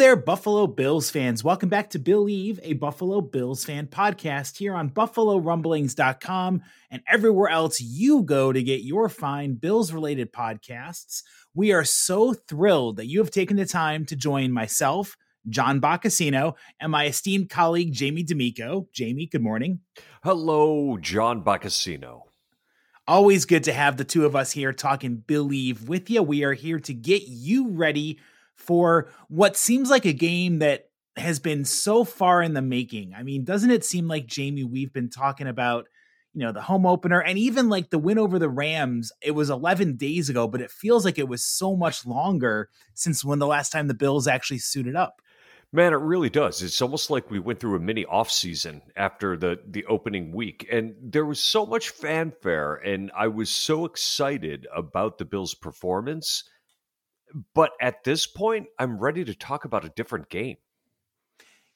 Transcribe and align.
There, 0.00 0.16
Buffalo 0.16 0.66
Bills 0.66 1.10
fans. 1.10 1.44
Welcome 1.44 1.68
back 1.68 1.90
to 1.90 1.98
Billieve, 1.98 2.58
a 2.62 2.72
Buffalo 2.72 3.20
Bills 3.20 3.66
fan 3.66 3.86
podcast 3.86 4.56
here 4.56 4.72
on 4.72 4.88
BuffaloRumblings.com 4.88 6.62
and 6.90 7.02
everywhere 7.06 7.50
else 7.50 7.82
you 7.82 8.22
go 8.22 8.50
to 8.50 8.62
get 8.62 8.82
your 8.82 9.10
fine 9.10 9.56
Bills 9.56 9.92
related 9.92 10.32
podcasts. 10.32 11.22
We 11.52 11.72
are 11.72 11.84
so 11.84 12.32
thrilled 12.32 12.96
that 12.96 13.08
you 13.08 13.18
have 13.18 13.30
taken 13.30 13.58
the 13.58 13.66
time 13.66 14.06
to 14.06 14.16
join 14.16 14.52
myself, 14.52 15.18
John 15.50 15.82
Boccacino, 15.82 16.54
and 16.80 16.90
my 16.90 17.04
esteemed 17.04 17.50
colleague, 17.50 17.92
Jamie 17.92 18.22
D'Amico. 18.22 18.88
Jamie, 18.94 19.26
good 19.26 19.42
morning. 19.42 19.80
Hello, 20.24 20.96
John 20.96 21.44
Boccacino. 21.44 22.22
Always 23.06 23.44
good 23.44 23.64
to 23.64 23.74
have 23.74 23.98
the 23.98 24.04
two 24.04 24.24
of 24.24 24.34
us 24.34 24.52
here 24.52 24.72
talking 24.72 25.16
Billieve 25.16 25.90
with 25.90 26.08
you. 26.08 26.22
We 26.22 26.42
are 26.44 26.54
here 26.54 26.80
to 26.80 26.94
get 26.94 27.24
you 27.28 27.68
ready 27.68 28.18
for 28.60 29.08
what 29.28 29.56
seems 29.56 29.90
like 29.90 30.04
a 30.04 30.12
game 30.12 30.58
that 30.58 30.90
has 31.16 31.40
been 31.40 31.64
so 31.64 32.04
far 32.04 32.42
in 32.42 32.54
the 32.54 32.62
making. 32.62 33.14
I 33.16 33.22
mean, 33.22 33.44
doesn't 33.44 33.70
it 33.70 33.84
seem 33.84 34.06
like 34.06 34.26
Jamie 34.26 34.64
we've 34.64 34.92
been 34.92 35.10
talking 35.10 35.48
about, 35.48 35.88
you 36.34 36.44
know, 36.44 36.52
the 36.52 36.62
home 36.62 36.86
opener 36.86 37.20
and 37.20 37.38
even 37.38 37.68
like 37.68 37.90
the 37.90 37.98
win 37.98 38.18
over 38.18 38.38
the 38.38 38.48
Rams, 38.48 39.12
it 39.22 39.32
was 39.32 39.50
11 39.50 39.96
days 39.96 40.28
ago, 40.28 40.46
but 40.46 40.60
it 40.60 40.70
feels 40.70 41.04
like 41.04 41.18
it 41.18 41.28
was 41.28 41.42
so 41.42 41.74
much 41.74 42.06
longer 42.06 42.68
since 42.94 43.24
when 43.24 43.38
the 43.38 43.46
last 43.46 43.70
time 43.70 43.88
the 43.88 43.94
Bills 43.94 44.28
actually 44.28 44.58
suited 44.58 44.94
up. 44.94 45.20
Man, 45.72 45.92
it 45.92 45.96
really 45.96 46.30
does. 46.30 46.62
It's 46.62 46.82
almost 46.82 47.10
like 47.10 47.30
we 47.30 47.38
went 47.38 47.60
through 47.60 47.76
a 47.76 47.80
mini 47.80 48.04
off 48.04 48.28
season 48.28 48.82
after 48.96 49.36
the 49.36 49.60
the 49.68 49.84
opening 49.86 50.32
week, 50.32 50.66
and 50.68 50.96
there 51.00 51.24
was 51.24 51.38
so 51.38 51.64
much 51.64 51.90
fanfare, 51.90 52.74
and 52.74 53.12
I 53.16 53.28
was 53.28 53.50
so 53.50 53.84
excited 53.84 54.66
about 54.74 55.18
the 55.18 55.24
Bills' 55.24 55.54
performance 55.54 56.42
but 57.54 57.72
at 57.80 58.04
this 58.04 58.26
point, 58.26 58.66
I'm 58.78 58.98
ready 58.98 59.24
to 59.24 59.34
talk 59.34 59.64
about 59.64 59.84
a 59.84 59.92
different 59.96 60.28
game. 60.28 60.56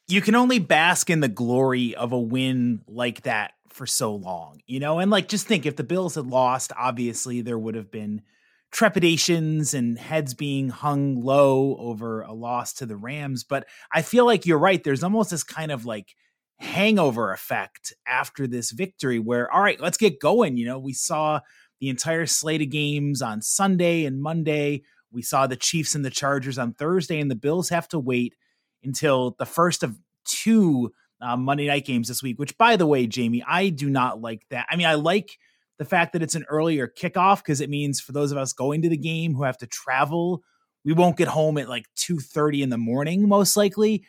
You 0.06 0.20
can 0.20 0.34
only 0.34 0.58
bask 0.58 1.08
in 1.08 1.20
the 1.20 1.28
glory 1.28 1.94
of 1.94 2.12
a 2.12 2.18
win 2.18 2.82
like 2.86 3.22
that 3.22 3.52
for 3.70 3.86
so 3.86 4.14
long, 4.14 4.60
you 4.66 4.80
know? 4.80 4.98
And 4.98 5.10
like, 5.10 5.28
just 5.28 5.46
think 5.46 5.66
if 5.66 5.76
the 5.76 5.84
Bills 5.84 6.14
had 6.14 6.26
lost, 6.26 6.72
obviously 6.78 7.40
there 7.40 7.58
would 7.58 7.74
have 7.74 7.90
been 7.90 8.22
trepidations 8.70 9.72
and 9.72 9.98
heads 9.98 10.34
being 10.34 10.68
hung 10.68 11.22
low 11.22 11.76
over 11.78 12.22
a 12.22 12.32
loss 12.32 12.72
to 12.74 12.86
the 12.86 12.96
Rams. 12.96 13.44
But 13.44 13.66
I 13.92 14.02
feel 14.02 14.26
like 14.26 14.46
you're 14.46 14.58
right. 14.58 14.82
There's 14.82 15.04
almost 15.04 15.30
this 15.30 15.44
kind 15.44 15.70
of 15.70 15.86
like 15.86 16.14
hangover 16.58 17.32
effect 17.32 17.94
after 18.06 18.46
this 18.46 18.72
victory 18.72 19.18
where, 19.18 19.50
all 19.50 19.62
right, 19.62 19.80
let's 19.80 19.96
get 19.96 20.20
going. 20.20 20.56
You 20.56 20.66
know, 20.66 20.78
we 20.78 20.92
saw 20.92 21.40
the 21.80 21.88
entire 21.88 22.26
slate 22.26 22.62
of 22.62 22.70
games 22.70 23.22
on 23.22 23.42
Sunday 23.42 24.04
and 24.04 24.20
Monday 24.20 24.82
we 25.14 25.22
saw 25.22 25.46
the 25.46 25.56
Chiefs 25.56 25.94
and 25.94 26.04
the 26.04 26.10
Chargers 26.10 26.58
on 26.58 26.74
Thursday, 26.74 27.20
and 27.20 27.30
the 27.30 27.36
Bills 27.36 27.68
have 27.68 27.88
to 27.88 27.98
wait 27.98 28.34
until 28.82 29.36
the 29.38 29.46
first 29.46 29.82
of 29.82 29.98
two 30.24 30.92
uh, 31.20 31.36
Monday 31.36 31.66
night 31.66 31.86
games 31.86 32.08
this 32.08 32.22
week, 32.22 32.38
which, 32.38 32.58
by 32.58 32.76
the 32.76 32.86
way, 32.86 33.06
Jamie, 33.06 33.42
I 33.46 33.70
do 33.70 33.88
not 33.88 34.20
like 34.20 34.42
that. 34.50 34.66
I 34.68 34.76
mean, 34.76 34.86
I 34.86 34.94
like 34.94 35.38
the 35.78 35.84
fact 35.84 36.12
that 36.12 36.22
it's 36.22 36.34
an 36.34 36.44
earlier 36.48 36.86
kickoff 36.88 37.38
because 37.38 37.60
it 37.60 37.70
means 37.70 38.00
for 38.00 38.12
those 38.12 38.32
of 38.32 38.38
us 38.38 38.52
going 38.52 38.82
to 38.82 38.88
the 38.88 38.96
game 38.96 39.34
who 39.34 39.44
have 39.44 39.58
to 39.58 39.66
travel, 39.66 40.42
we 40.84 40.92
won't 40.92 41.16
get 41.16 41.28
home 41.28 41.56
at 41.58 41.68
like 41.68 41.86
2:30 41.96 42.62
in 42.62 42.70
the 42.70 42.78
morning 42.78 43.28
most 43.28 43.56
likely. 43.56 44.04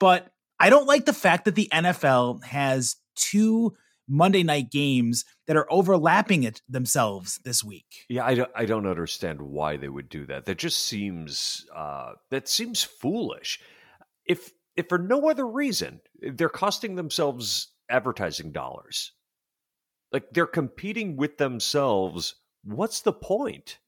But 0.00 0.32
I 0.58 0.70
don't 0.70 0.86
like 0.86 1.04
the 1.04 1.12
fact 1.12 1.44
that 1.44 1.54
the 1.54 1.68
NFL 1.72 2.42
has 2.44 2.96
two 3.16 3.74
Monday 4.08 4.42
night 4.42 4.70
games 4.70 5.24
that 5.46 5.56
are 5.56 5.70
overlapping 5.70 6.42
it 6.42 6.62
themselves 6.68 7.40
this 7.44 7.64
week. 7.64 8.04
Yeah, 8.08 8.24
I 8.24 8.34
don't, 8.34 8.50
I 8.54 8.64
don't 8.64 8.86
understand 8.86 9.40
why 9.40 9.76
they 9.76 9.88
would 9.88 10.08
do 10.08 10.26
that. 10.26 10.44
That 10.46 10.58
just 10.58 10.78
seems 10.80 11.66
uh, 11.74 12.12
that 12.30 12.48
seems 12.48 12.82
foolish. 12.82 13.60
If 14.26 14.50
if 14.76 14.88
for 14.88 14.98
no 14.98 15.28
other 15.30 15.46
reason, 15.46 16.00
they're 16.20 16.48
costing 16.48 16.96
themselves 16.96 17.72
advertising 17.88 18.52
dollars. 18.52 19.12
Like 20.12 20.30
they're 20.32 20.46
competing 20.46 21.16
with 21.16 21.38
themselves. 21.38 22.34
What's 22.62 23.00
the 23.02 23.12
point? 23.12 23.78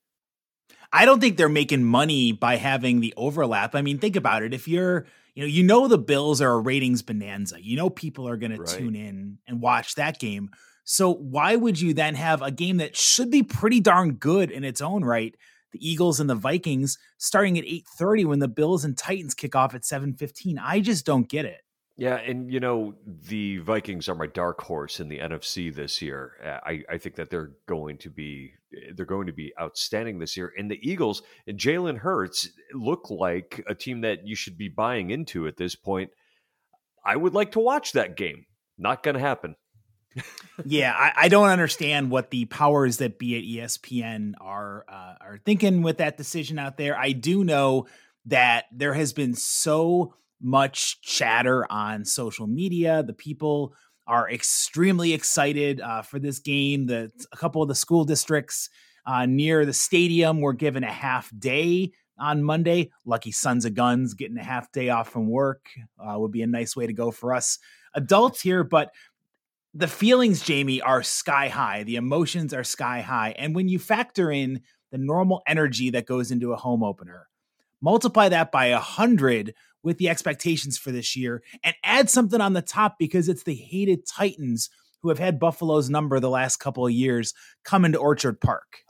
I 0.92 1.04
don't 1.04 1.20
think 1.20 1.36
they're 1.36 1.48
making 1.48 1.84
money 1.84 2.32
by 2.32 2.56
having 2.56 3.00
the 3.00 3.14
overlap. 3.16 3.74
I 3.74 3.82
mean, 3.82 3.98
think 3.98 4.16
about 4.16 4.42
it. 4.42 4.54
If 4.54 4.68
you're 4.68 5.06
you 5.36 5.42
know, 5.42 5.48
you 5.48 5.62
know 5.62 5.86
the 5.86 5.98
Bills 5.98 6.40
are 6.40 6.52
a 6.52 6.58
ratings 6.58 7.02
bonanza. 7.02 7.62
You 7.62 7.76
know 7.76 7.90
people 7.90 8.26
are 8.26 8.38
going 8.38 8.56
right. 8.56 8.66
to 8.66 8.76
tune 8.78 8.96
in 8.96 9.38
and 9.46 9.60
watch 9.60 9.94
that 9.94 10.18
game. 10.18 10.50
So 10.84 11.12
why 11.12 11.56
would 11.56 11.78
you 11.78 11.92
then 11.92 12.14
have 12.14 12.40
a 12.40 12.50
game 12.50 12.78
that 12.78 12.96
should 12.96 13.30
be 13.30 13.42
pretty 13.42 13.80
darn 13.80 14.14
good 14.14 14.50
in 14.50 14.64
its 14.64 14.80
own 14.80 15.04
right? 15.04 15.36
The 15.72 15.86
Eagles 15.86 16.20
and 16.20 16.30
the 16.30 16.34
Vikings 16.34 16.96
starting 17.18 17.58
at 17.58 17.64
8:30 17.64 18.24
when 18.24 18.38
the 18.38 18.48
Bills 18.48 18.82
and 18.84 18.96
Titans 18.96 19.34
kick 19.34 19.54
off 19.54 19.74
at 19.74 19.84
7:15. 19.84 20.58
I 20.58 20.80
just 20.80 21.04
don't 21.04 21.28
get 21.28 21.44
it. 21.44 21.60
Yeah, 21.98 22.16
and 22.16 22.50
you 22.50 22.60
know 22.60 22.94
the 23.04 23.58
Vikings 23.58 24.08
are 24.08 24.14
my 24.14 24.26
dark 24.26 24.62
horse 24.62 25.00
in 25.00 25.08
the 25.08 25.18
NFC 25.18 25.74
this 25.74 26.00
year. 26.00 26.32
I, 26.64 26.82
I 26.88 26.96
think 26.96 27.16
that 27.16 27.28
they're 27.28 27.52
going 27.66 27.98
to 27.98 28.10
be 28.10 28.52
they're 28.94 29.06
going 29.06 29.26
to 29.26 29.32
be 29.32 29.52
outstanding 29.60 30.18
this 30.18 30.36
year. 30.36 30.52
And 30.56 30.70
the 30.70 30.78
Eagles 30.82 31.22
and 31.46 31.58
Jalen 31.58 31.98
Hurts 31.98 32.48
look 32.72 33.10
like 33.10 33.64
a 33.66 33.74
team 33.74 34.02
that 34.02 34.26
you 34.26 34.34
should 34.34 34.58
be 34.58 34.68
buying 34.68 35.10
into 35.10 35.46
at 35.46 35.56
this 35.56 35.74
point. 35.74 36.10
I 37.04 37.16
would 37.16 37.34
like 37.34 37.52
to 37.52 37.60
watch 37.60 37.92
that 37.92 38.16
game. 38.16 38.46
Not 38.78 39.02
going 39.02 39.14
to 39.14 39.20
happen. 39.20 39.56
yeah, 40.64 40.94
I, 40.96 41.12
I, 41.16 41.28
don't 41.28 41.48
understand 41.48 42.10
what 42.10 42.30
the 42.30 42.46
powers 42.46 42.98
that 42.98 43.18
be 43.18 43.36
at 43.36 43.68
ESPN 43.68 44.32
are 44.40 44.84
uh, 44.88 45.14
are 45.20 45.38
thinking 45.44 45.82
with 45.82 45.98
that 45.98 46.16
decision 46.16 46.58
out 46.58 46.78
there. 46.78 46.96
I 46.96 47.12
do 47.12 47.44
know 47.44 47.86
that 48.26 48.64
there 48.72 48.94
has 48.94 49.12
been 49.12 49.34
so 49.34 50.14
much 50.40 51.00
chatter 51.02 51.70
on 51.70 52.04
social 52.04 52.46
media. 52.46 53.02
The 53.02 53.12
people 53.12 53.74
are 54.06 54.30
extremely 54.30 55.12
excited 55.12 55.80
uh, 55.80 56.02
for 56.02 56.18
this 56.18 56.38
game. 56.38 56.86
The 56.86 57.10
a 57.32 57.36
couple 57.36 57.62
of 57.62 57.68
the 57.68 57.74
school 57.74 58.04
districts 58.04 58.70
uh, 59.06 59.26
near 59.26 59.64
the 59.64 59.72
stadium 59.72 60.40
were 60.40 60.52
given 60.52 60.84
a 60.84 60.92
half 60.92 61.30
day 61.38 61.92
on 62.18 62.42
Monday. 62.42 62.90
Lucky 63.04 63.32
sons 63.32 63.64
of 63.64 63.74
guns 63.74 64.14
getting 64.14 64.38
a 64.38 64.44
half 64.44 64.70
day 64.72 64.88
off 64.88 65.08
from 65.08 65.28
work 65.28 65.68
uh, 65.98 66.18
would 66.18 66.32
be 66.32 66.42
a 66.42 66.46
nice 66.46 66.76
way 66.76 66.86
to 66.86 66.92
go 66.92 67.10
for 67.10 67.34
us 67.34 67.58
adults 67.94 68.40
here. 68.40 68.64
But 68.64 68.92
the 69.74 69.88
feelings, 69.88 70.42
Jamie, 70.42 70.80
are 70.80 71.02
sky 71.02 71.48
high. 71.48 71.82
The 71.82 71.96
emotions 71.96 72.54
are 72.54 72.64
sky 72.64 73.00
high, 73.00 73.34
and 73.38 73.54
when 73.54 73.68
you 73.68 73.78
factor 73.78 74.30
in 74.30 74.62
the 74.90 74.98
normal 74.98 75.42
energy 75.46 75.90
that 75.90 76.06
goes 76.06 76.30
into 76.30 76.52
a 76.52 76.56
home 76.56 76.82
opener, 76.82 77.28
multiply 77.80 78.28
that 78.28 78.50
by 78.52 78.66
a 78.66 78.78
hundred 78.78 79.54
with 79.82 79.98
the 79.98 80.08
expectations 80.08 80.78
for 80.78 80.90
this 80.90 81.16
year 81.16 81.42
and 81.62 81.74
add 81.84 82.10
something 82.10 82.40
on 82.40 82.52
the 82.52 82.62
top 82.62 82.96
because 82.98 83.28
it's 83.28 83.44
the 83.44 83.54
hated 83.54 84.06
Titans 84.06 84.68
who 85.02 85.08
have 85.08 85.18
had 85.18 85.38
Buffalo's 85.38 85.88
number 85.88 86.18
the 86.18 86.30
last 86.30 86.56
couple 86.56 86.86
of 86.86 86.92
years 86.92 87.32
come 87.64 87.84
into 87.84 87.98
Orchard 87.98 88.40
Park. 88.40 88.80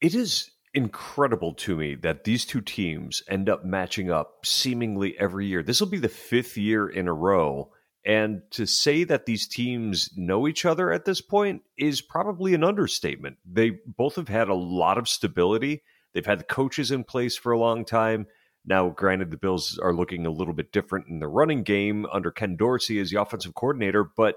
It 0.00 0.14
is 0.14 0.50
incredible 0.74 1.54
to 1.54 1.76
me 1.76 1.94
that 1.94 2.24
these 2.24 2.44
two 2.44 2.60
teams 2.60 3.22
end 3.28 3.48
up 3.48 3.64
matching 3.64 4.10
up 4.10 4.44
seemingly 4.44 5.18
every 5.18 5.46
year. 5.46 5.62
This 5.62 5.80
will 5.80 5.88
be 5.88 5.98
the 5.98 6.08
fifth 6.08 6.56
year 6.56 6.88
in 6.88 7.08
a 7.08 7.12
row. 7.12 7.70
And 8.04 8.42
to 8.50 8.66
say 8.66 9.04
that 9.04 9.24
these 9.24 9.48
teams 9.48 10.10
know 10.16 10.46
each 10.46 10.64
other 10.64 10.92
at 10.92 11.06
this 11.06 11.22
point 11.22 11.62
is 11.78 12.02
probably 12.02 12.52
an 12.52 12.62
understatement. 12.62 13.38
They 13.50 13.78
both 13.86 14.16
have 14.16 14.28
had 14.28 14.48
a 14.48 14.54
lot 14.54 14.98
of 14.98 15.08
stability. 15.08 15.82
They've 16.12 16.26
had 16.26 16.48
coaches 16.48 16.90
in 16.90 17.04
place 17.04 17.36
for 17.36 17.52
a 17.52 17.58
long 17.58 17.84
time. 17.84 18.26
Now, 18.66 18.88
granted, 18.88 19.30
the 19.30 19.36
Bills 19.36 19.78
are 19.78 19.92
looking 19.92 20.26
a 20.26 20.30
little 20.30 20.54
bit 20.54 20.72
different 20.72 21.08
in 21.08 21.18
the 21.18 21.28
running 21.28 21.62
game 21.62 22.06
under 22.12 22.30
Ken 22.30 22.56
Dorsey 22.56 22.98
as 22.98 23.10
the 23.10 23.20
offensive 23.20 23.54
coordinator, 23.54 24.04
but 24.04 24.36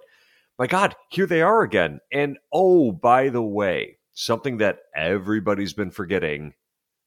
my 0.59 0.67
God, 0.67 0.95
here 1.09 1.27
they 1.27 1.41
are 1.41 1.61
again. 1.61 1.99
And 2.11 2.37
oh, 2.51 2.91
by 2.91 3.29
the 3.29 3.43
way, 3.43 3.99
something 4.13 4.57
that 4.57 4.79
everybody's 4.95 5.73
been 5.73 5.91
forgetting 5.91 6.53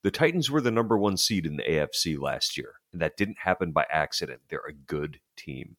the 0.02 0.10
Titans 0.10 0.50
were 0.50 0.62
the 0.62 0.70
number 0.70 0.96
one 0.96 1.16
seed 1.16 1.44
in 1.44 1.56
the 1.56 1.62
AFC 1.62 2.18
last 2.18 2.56
year, 2.56 2.76
and 2.92 3.02
that 3.02 3.16
didn't 3.18 3.38
happen 3.40 3.72
by 3.72 3.84
accident. 3.90 4.40
They're 4.48 4.60
a 4.66 4.72
good 4.72 5.20
team. 5.36 5.76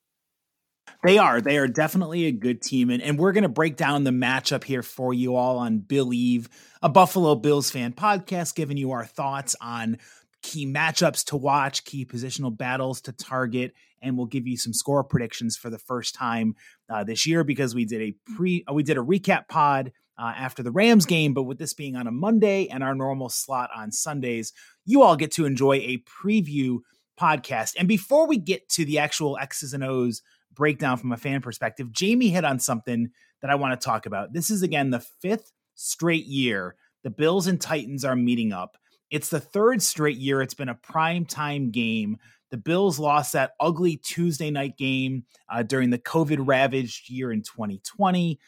They 1.03 1.17
are. 1.17 1.41
They 1.41 1.57
are 1.57 1.67
definitely 1.67 2.25
a 2.25 2.31
good 2.31 2.61
team. 2.61 2.91
And, 2.91 3.01
and 3.01 3.17
we're 3.17 3.31
going 3.31 3.43
to 3.43 3.49
break 3.49 3.77
down 3.77 4.03
the 4.03 4.11
matchup 4.11 4.63
here 4.63 4.83
for 4.83 5.13
you 5.13 5.35
all 5.35 5.57
on 5.57 5.79
Billieve, 5.79 6.49
a 6.83 6.89
Buffalo 6.89 7.33
Bills 7.33 7.71
fan 7.71 7.93
podcast, 7.93 8.53
giving 8.53 8.77
you 8.77 8.91
our 8.91 9.05
thoughts 9.05 9.55
on 9.61 9.97
key 10.41 10.65
matchups 10.65 11.25
to 11.25 11.37
watch, 11.37 11.83
key 11.83 12.05
positional 12.05 12.55
battles 12.55 13.01
to 13.01 13.11
target, 13.11 13.73
and 14.01 14.17
we'll 14.17 14.25
give 14.25 14.47
you 14.47 14.57
some 14.57 14.73
score 14.73 15.03
predictions 15.03 15.55
for 15.55 15.69
the 15.69 15.77
first 15.77 16.15
time 16.15 16.55
uh, 16.89 17.03
this 17.03 17.25
year 17.25 17.43
because 17.43 17.75
we 17.75 17.85
did 17.85 18.01
a 18.01 18.15
pre 18.35 18.63
uh, 18.69 18.73
we 18.73 18.83
did 18.83 18.97
a 18.97 19.01
recap 19.01 19.47
pod 19.47 19.91
uh, 20.17 20.33
after 20.35 20.61
the 20.63 20.71
Rams 20.71 21.05
game, 21.05 21.33
but 21.33 21.43
with 21.43 21.57
this 21.57 21.73
being 21.73 21.95
on 21.95 22.07
a 22.07 22.11
Monday 22.11 22.67
and 22.67 22.83
our 22.83 22.95
normal 22.95 23.29
slot 23.29 23.69
on 23.75 23.91
Sundays, 23.91 24.53
you 24.85 25.01
all 25.01 25.15
get 25.15 25.31
to 25.31 25.45
enjoy 25.45 25.75
a 25.75 26.03
preview 26.23 26.79
podcast. 27.19 27.73
And 27.77 27.87
before 27.87 28.27
we 28.27 28.37
get 28.37 28.67
to 28.69 28.85
the 28.85 28.99
actual 28.99 29.37
X's 29.39 29.73
and 29.73 29.83
O's 29.83 30.21
breakdown 30.53 30.97
from 30.97 31.11
a 31.11 31.17
fan 31.17 31.41
perspective, 31.41 31.91
Jamie 31.91 32.29
hit 32.29 32.45
on 32.45 32.59
something 32.59 33.09
that 33.41 33.49
I 33.49 33.55
want 33.55 33.79
to 33.79 33.83
talk 33.83 34.05
about. 34.05 34.33
This 34.33 34.49
is 34.49 34.61
again 34.61 34.89
the 34.89 34.99
fifth 34.99 35.51
straight 35.75 36.25
year 36.25 36.75
the 37.03 37.09
Bills 37.09 37.47
and 37.47 37.59
Titans 37.59 38.05
are 38.05 38.15
meeting 38.15 38.51
up. 38.51 38.77
It's 39.11 39.29
the 39.29 39.41
third 39.41 39.81
straight 39.81 40.17
year 40.17 40.41
it's 40.41 40.53
been 40.53 40.69
a 40.69 40.75
prime 40.75 41.25
time 41.25 41.69
game 41.69 42.17
The 42.49 42.57
Bills 42.57 42.97
lost 42.97 43.33
that 43.33 43.51
ugly 43.59 43.97
Tuesday 43.97 44.49
night 44.49 44.77
game 44.77 45.25
uh, 45.49 45.63
during 45.63 45.89
the 45.89 45.99
COVID 45.99 46.47
ravaged 46.47 47.09
year 47.09 47.31
in 47.31 47.43
2020. 47.43 48.39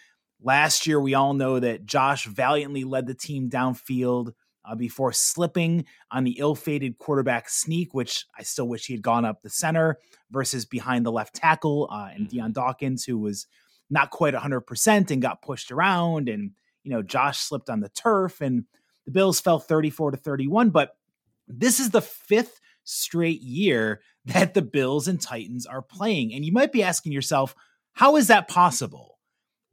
Last 0.41 0.87
year, 0.87 0.99
we 0.99 1.13
all 1.13 1.33
know 1.33 1.59
that 1.59 1.85
Josh 1.85 2.25
valiantly 2.25 2.83
led 2.83 3.07
the 3.07 3.13
team 3.13 3.49
downfield 3.49 4.33
uh, 4.65 4.75
before 4.75 5.13
slipping 5.13 5.85
on 6.11 6.23
the 6.23 6.37
ill 6.39 6.55
fated 6.55 6.97
quarterback 6.97 7.49
sneak, 7.49 7.93
which 7.93 8.25
I 8.37 8.43
still 8.43 8.67
wish 8.67 8.85
he 8.85 8.93
had 8.93 9.01
gone 9.01 9.25
up 9.25 9.41
the 9.41 9.49
center 9.49 9.99
versus 10.31 10.65
behind 10.65 11.05
the 11.05 11.11
left 11.11 11.35
tackle 11.35 11.89
uh, 11.91 12.09
and 12.13 12.29
mm-hmm. 12.29 12.51
Dawkins, 12.51 13.03
who 13.03 13.17
was 13.17 13.47
not 13.89 14.09
quite 14.09 14.33
100% 14.33 15.11
and 15.11 15.21
got 15.21 15.41
pushed 15.41 15.71
around. 15.71 16.29
And, 16.29 16.51
you 16.83 16.91
know, 16.91 17.01
Josh 17.01 17.39
slipped 17.39 17.69
on 17.69 17.81
the 17.81 17.89
turf 17.89 18.41
and 18.41 18.65
the 19.05 19.11
Bills 19.11 19.39
fell 19.39 19.59
34 19.59 20.11
to 20.11 20.17
31. 20.17 20.69
But 20.69 20.95
this 21.47 21.79
is 21.79 21.89
the 21.89 22.01
fifth 22.01 22.59
straight 22.83 23.41
year 23.41 24.01
that 24.25 24.53
the 24.53 24.61
Bills 24.61 25.07
and 25.07 25.19
Titans 25.19 25.65
are 25.65 25.81
playing. 25.81 26.33
And 26.33 26.45
you 26.45 26.51
might 26.51 26.71
be 26.71 26.83
asking 26.83 27.11
yourself, 27.11 27.55
how 27.93 28.15
is 28.15 28.27
that 28.27 28.47
possible? 28.47 29.19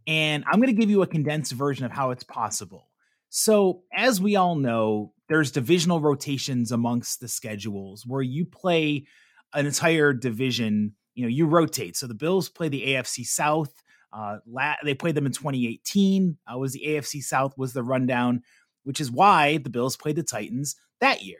And 0.07 0.45
I'm 0.47 0.61
going 0.61 0.75
to 0.75 0.81
give 0.81 0.91
you 0.91 1.03
a 1.03 1.07
condensed 1.07 1.53
version 1.53 1.85
of 1.85 1.93
how 1.93 2.11
it's 2.11 2.25
possible. 2.25 2.89
So, 3.29 3.83
as 3.95 4.21
we 4.21 4.35
all 4.35 4.57
know, 4.57 5.13
there's 5.29 5.53
divisional 5.53 6.01
rotations 6.01 6.73
amongst 6.73 7.21
the 7.21 7.29
schedules 7.29 8.05
where 8.05 8.23
you 8.23 8.45
play 8.45 9.07
an 9.55 9.67
entire 9.67 10.13
division, 10.13 10.95
you 11.15 11.23
know, 11.23 11.29
you 11.29 11.47
rotate. 11.47 11.97
So 11.97 12.07
the 12.09 12.15
Bills 12.15 12.49
play 12.49 12.69
the 12.69 12.89
AFC 12.89 13.25
South. 13.25 13.73
Uh, 14.13 14.39
la- 14.47 14.75
they 14.85 14.95
played 14.95 15.15
them 15.15 15.27
in 15.27 15.33
2018. 15.33 16.39
Uh, 16.53 16.59
was 16.59 16.73
the 16.73 16.83
AFC 16.85 17.23
South 17.23 17.57
was 17.57 17.73
the 17.73 17.85
rundown, 17.85 18.43
which 18.85 19.01
is 19.01 19.11
why 19.11 19.59
the 19.59 19.71
Bills 19.71 19.97
played 19.97 20.17
the 20.17 20.23
Titans 20.23 20.77
that 21.01 21.23
year. 21.23 21.39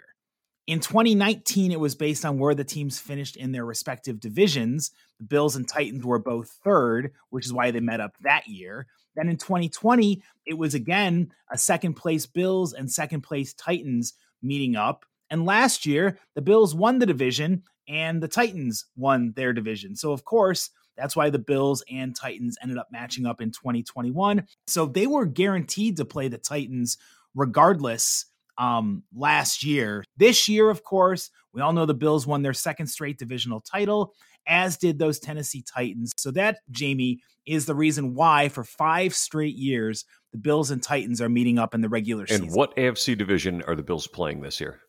In 0.67 0.79
2019, 0.79 1.73
it 1.73 1.81
was 1.81 1.95
based 1.95 2.25
on 2.25 2.39
where 2.39 2.55
the 2.55 2.65
teams 2.65 3.01
finished 3.01 3.37
in 3.37 3.51
their 3.51 3.65
respective 3.65 4.21
divisions. 4.21 4.93
The 5.19 5.25
Bills 5.25 5.57
and 5.57 5.67
Titans 5.67 6.05
were 6.05 6.19
both 6.19 6.59
third, 6.63 7.13
which 7.31 7.45
is 7.45 7.53
why 7.53 7.71
they 7.71 7.81
met 7.81 8.01
up 8.01 8.15
that 8.21 8.47
year. 8.47 8.87
Then 9.17 9.29
in 9.29 9.37
2020, 9.37 10.23
it 10.47 10.57
was 10.57 10.75
again 10.75 11.33
a 11.51 11.59
second 11.59 11.95
place 11.95 12.27
Bills 12.27 12.73
and 12.73 12.91
second 12.91 13.23
place 13.23 13.53
Titans 13.53 14.15
meeting 14.43 14.77
up. 14.77 15.05
And 15.29 15.45
last 15.45 15.87
year, 15.87 16.19
the 16.35 16.43
Bills 16.43 16.75
won 16.75 16.99
the 16.99 17.07
division 17.07 17.65
and 17.89 18.23
the 18.23 18.29
Titans 18.29 18.87
won 18.97 19.33
their 19.35 19.53
division. 19.53 19.97
So, 19.97 20.13
of 20.13 20.25
course, 20.25 20.71
that's 20.97 21.17
why 21.17 21.31
the 21.31 21.39
Bills 21.39 21.83
and 21.91 22.15
Titans 22.15 22.57
ended 22.63 22.79
up 22.79 22.89
matching 22.93 23.27
up 23.27 23.41
in 23.41 23.51
2021. 23.51 24.47
So 24.67 24.87
they 24.87 25.07
were 25.07 25.25
guaranteed 25.25 25.97
to 25.97 26.05
play 26.05 26.29
the 26.29 26.39
Titans 26.39 26.99
regardless 27.35 28.27
um, 28.59 29.03
last 29.15 29.65
year. 29.65 30.05
This 30.17 30.49
year, 30.49 30.69
of 30.69 30.85
course, 30.85 31.31
we 31.53 31.63
all 31.63 31.73
know 31.73 31.87
the 31.87 31.95
Bills 31.95 32.27
won 32.27 32.43
their 32.43 32.53
second 32.53 32.87
straight 32.87 33.19
divisional 33.19 33.61
title, 33.61 34.15
as 34.47 34.77
did 34.77 34.99
those 34.99 35.19
Tennessee 35.19 35.63
Titans. 35.63 36.13
So 36.17 36.31
that, 36.33 36.59
Jamie, 36.71 37.21
is 37.47 37.67
the 37.67 37.75
reason 37.75 38.15
why 38.15 38.49
for 38.49 38.65
five 38.65 39.15
straight 39.15 39.57
years 39.57 40.05
the 40.33 40.39
Bills 40.39 40.71
and 40.71 40.83
Titans 40.83 41.21
are 41.21 41.29
meeting 41.29 41.59
up 41.59 41.75
in 41.75 41.81
the 41.81 41.89
regular 41.89 42.27
season. 42.27 42.45
And 42.45 42.55
what 42.55 42.77
AFC 42.77 43.17
division 43.17 43.63
are 43.63 43.75
the 43.75 43.83
Bills 43.83 44.07
playing 44.07 44.43
this 44.43 44.61
year? 44.61 44.81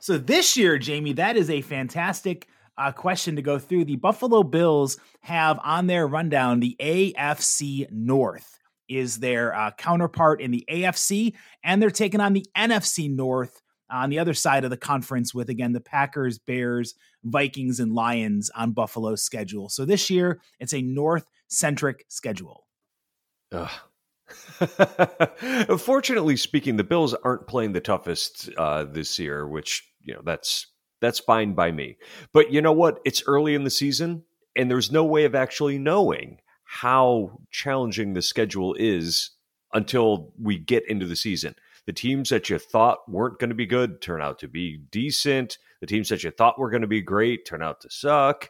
So 0.00 0.18
this 0.18 0.56
year, 0.56 0.78
Jamie, 0.78 1.12
that 1.12 1.36
is 1.36 1.48
a 1.48 1.60
fantastic 1.60 2.48
uh, 2.76 2.90
question 2.90 3.36
to 3.36 3.42
go 3.42 3.58
through. 3.58 3.84
The 3.84 3.96
Buffalo 3.96 4.42
Bills 4.42 4.98
have 5.20 5.60
on 5.62 5.86
their 5.86 6.06
rundown 6.08 6.58
the 6.58 6.76
AFC 6.80 7.90
North 7.92 8.58
is 8.96 9.18
their 9.18 9.54
uh, 9.54 9.70
counterpart 9.72 10.40
in 10.40 10.50
the 10.50 10.64
AFC, 10.70 11.34
and 11.62 11.80
they're 11.80 11.90
taking 11.90 12.20
on 12.20 12.32
the 12.32 12.46
NFC 12.56 13.14
North 13.14 13.62
on 13.90 14.10
the 14.10 14.18
other 14.18 14.34
side 14.34 14.64
of 14.64 14.70
the 14.70 14.76
conference 14.76 15.34
with 15.34 15.48
again 15.48 15.72
the 15.72 15.80
Packers, 15.80 16.38
Bears, 16.38 16.94
Vikings, 17.24 17.78
and 17.78 17.92
Lions 17.92 18.50
on 18.56 18.72
Buffalo's 18.72 19.22
schedule. 19.22 19.68
So 19.68 19.84
this 19.84 20.10
year 20.10 20.40
it's 20.58 20.74
a 20.74 20.82
North 20.82 21.26
centric 21.48 22.04
schedule. 22.08 22.66
Fortunately 25.78 26.36
speaking, 26.36 26.76
the 26.76 26.84
Bills 26.84 27.14
aren't 27.14 27.46
playing 27.46 27.72
the 27.72 27.80
toughest 27.80 28.48
uh, 28.56 28.84
this 28.84 29.18
year, 29.18 29.46
which 29.46 29.86
you 30.00 30.14
know 30.14 30.22
that's 30.24 30.68
that's 31.00 31.18
fine 31.18 31.52
by 31.52 31.70
me. 31.70 31.98
But 32.32 32.50
you 32.50 32.62
know 32.62 32.72
what? 32.72 33.00
It's 33.04 33.22
early 33.26 33.54
in 33.54 33.64
the 33.64 33.70
season, 33.70 34.24
and 34.56 34.70
there's 34.70 34.90
no 34.90 35.04
way 35.04 35.24
of 35.24 35.34
actually 35.34 35.78
knowing 35.78 36.38
how 36.72 37.38
challenging 37.50 38.14
the 38.14 38.22
schedule 38.22 38.74
is 38.78 39.32
until 39.74 40.32
we 40.40 40.58
get 40.58 40.88
into 40.88 41.04
the 41.04 41.14
season. 41.14 41.54
The 41.84 41.92
teams 41.92 42.30
that 42.30 42.48
you 42.48 42.58
thought 42.58 43.00
weren't 43.06 43.38
going 43.38 43.50
to 43.50 43.54
be 43.54 43.66
good 43.66 44.00
turn 44.00 44.22
out 44.22 44.38
to 44.38 44.48
be 44.48 44.78
decent. 44.90 45.58
The 45.82 45.86
teams 45.86 46.08
that 46.08 46.24
you 46.24 46.30
thought 46.30 46.58
were 46.58 46.70
going 46.70 46.80
to 46.80 46.88
be 46.88 47.02
great 47.02 47.44
turn 47.44 47.62
out 47.62 47.82
to 47.82 47.90
suck. 47.90 48.48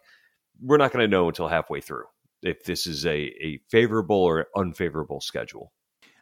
We're 0.61 0.77
not 0.77 0.93
going 0.93 1.03
to 1.03 1.11
know 1.11 1.27
until 1.27 1.49
halfway 1.49 1.81
through 1.81 2.05
if 2.43 2.63
this 2.63 2.87
is 2.87 3.05
a, 3.07 3.35
a 3.45 3.61
favorable 3.73 4.23
or 4.23 4.47
unfavorable 4.55 5.21
schedule. 5.21 5.73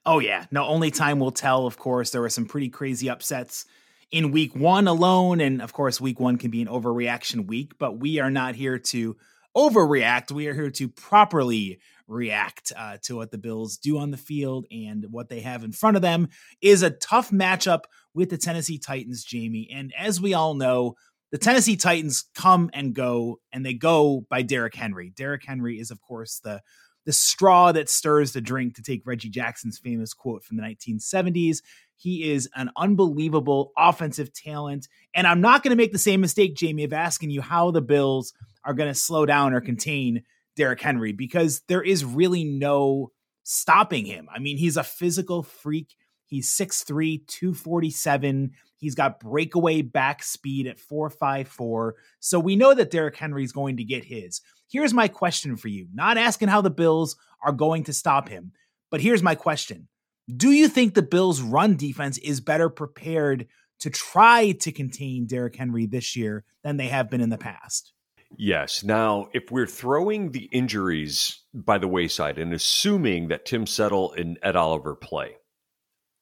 Oh, 0.06 0.20
yeah. 0.20 0.46
No, 0.50 0.64
only 0.64 0.90
time 0.90 1.20
will 1.20 1.32
tell, 1.32 1.66
of 1.66 1.76
course. 1.76 2.12
There 2.12 2.22
were 2.22 2.30
some 2.30 2.46
pretty 2.46 2.70
crazy 2.70 3.10
upsets 3.10 3.66
in 4.10 4.30
week 4.30 4.56
one 4.56 4.88
alone. 4.88 5.42
And 5.42 5.60
of 5.60 5.74
course, 5.74 6.00
week 6.00 6.18
one 6.18 6.38
can 6.38 6.50
be 6.50 6.62
an 6.62 6.68
overreaction 6.68 7.46
week, 7.46 7.72
but 7.78 8.00
we 8.00 8.20
are 8.20 8.30
not 8.30 8.54
here 8.54 8.78
to 8.78 9.18
overreact. 9.56 10.30
We 10.30 10.46
are 10.46 10.54
here 10.54 10.70
to 10.70 10.88
properly 10.88 11.80
react 12.06 12.72
uh, 12.76 12.98
to 13.02 13.16
what 13.16 13.30
the 13.30 13.38
Bills 13.38 13.76
do 13.76 13.98
on 13.98 14.10
the 14.10 14.16
field 14.16 14.66
and 14.70 15.06
what 15.10 15.28
they 15.28 15.40
have 15.40 15.64
in 15.64 15.72
front 15.72 15.96
of 15.96 16.02
them 16.02 16.28
is 16.60 16.82
a 16.82 16.90
tough 16.90 17.30
matchup 17.30 17.84
with 18.14 18.30
the 18.30 18.38
Tennessee 18.38 18.78
Titans, 18.78 19.24
Jamie. 19.24 19.68
And 19.72 19.92
as 19.96 20.20
we 20.20 20.34
all 20.34 20.54
know, 20.54 20.94
the 21.30 21.38
Tennessee 21.38 21.76
Titans 21.76 22.24
come 22.34 22.70
and 22.72 22.92
go, 22.94 23.38
and 23.52 23.64
they 23.64 23.74
go 23.74 24.26
by 24.28 24.42
Derrick 24.42 24.74
Henry. 24.74 25.12
Derrick 25.14 25.44
Henry 25.46 25.78
is, 25.78 25.92
of 25.92 26.00
course, 26.00 26.40
the 26.42 26.60
the 27.06 27.12
straw 27.12 27.72
that 27.72 27.88
stirs 27.88 28.32
the 28.32 28.40
drink, 28.40 28.74
to 28.76 28.82
take 28.82 29.06
Reggie 29.06 29.30
Jackson's 29.30 29.78
famous 29.78 30.12
quote 30.12 30.44
from 30.44 30.56
the 30.56 30.62
1970s. 30.62 31.58
He 31.96 32.30
is 32.30 32.48
an 32.54 32.70
unbelievable 32.76 33.72
offensive 33.76 34.32
talent. 34.32 34.88
And 35.14 35.26
I'm 35.26 35.40
not 35.40 35.62
going 35.62 35.70
to 35.70 35.82
make 35.82 35.92
the 35.92 35.98
same 35.98 36.20
mistake, 36.20 36.56
Jamie, 36.56 36.84
of 36.84 36.92
asking 36.92 37.30
you 37.30 37.42
how 37.42 37.70
the 37.70 37.82
Bills 37.82 38.32
are 38.64 38.74
going 38.74 38.88
to 38.88 38.94
slow 38.94 39.26
down 39.26 39.52
or 39.52 39.60
contain 39.60 40.22
Derrick 40.56 40.80
Henry 40.80 41.12
because 41.12 41.62
there 41.68 41.82
is 41.82 42.04
really 42.04 42.44
no 42.44 43.12
stopping 43.42 44.06
him. 44.06 44.28
I 44.34 44.38
mean, 44.38 44.56
he's 44.56 44.76
a 44.76 44.84
physical 44.84 45.42
freak. 45.42 45.94
He's 46.30 46.48
6'3, 46.48 47.26
247. 47.26 48.52
He's 48.76 48.94
got 48.94 49.18
breakaway 49.18 49.82
back 49.82 50.22
speed 50.22 50.68
at 50.68 50.78
454. 50.78 51.96
So 52.20 52.38
we 52.38 52.54
know 52.54 52.72
that 52.72 52.92
Derrick 52.92 53.16
Henry 53.16 53.42
is 53.42 53.52
going 53.52 53.76
to 53.78 53.84
get 53.84 54.04
his. 54.04 54.40
Here's 54.70 54.94
my 54.94 55.08
question 55.08 55.56
for 55.56 55.66
you 55.66 55.88
not 55.92 56.16
asking 56.16 56.48
how 56.48 56.60
the 56.60 56.70
Bills 56.70 57.16
are 57.42 57.52
going 57.52 57.82
to 57.84 57.92
stop 57.92 58.28
him, 58.28 58.52
but 58.92 59.00
here's 59.00 59.24
my 59.24 59.34
question 59.34 59.88
Do 60.34 60.52
you 60.52 60.68
think 60.68 60.94
the 60.94 61.02
Bills' 61.02 61.42
run 61.42 61.76
defense 61.76 62.16
is 62.18 62.40
better 62.40 62.68
prepared 62.68 63.48
to 63.80 63.90
try 63.90 64.52
to 64.52 64.70
contain 64.70 65.26
Derrick 65.26 65.56
Henry 65.56 65.86
this 65.86 66.14
year 66.14 66.44
than 66.62 66.76
they 66.76 66.88
have 66.88 67.10
been 67.10 67.20
in 67.20 67.30
the 67.30 67.38
past? 67.38 67.92
Yes. 68.36 68.84
Now, 68.84 69.28
if 69.34 69.50
we're 69.50 69.66
throwing 69.66 70.30
the 70.30 70.48
injuries 70.52 71.40
by 71.52 71.78
the 71.78 71.88
wayside 71.88 72.38
and 72.38 72.52
assuming 72.52 73.28
that 73.28 73.44
Tim 73.44 73.66
Settle 73.66 74.12
and 74.12 74.38
Ed 74.42 74.54
Oliver 74.54 74.94
play, 74.94 75.34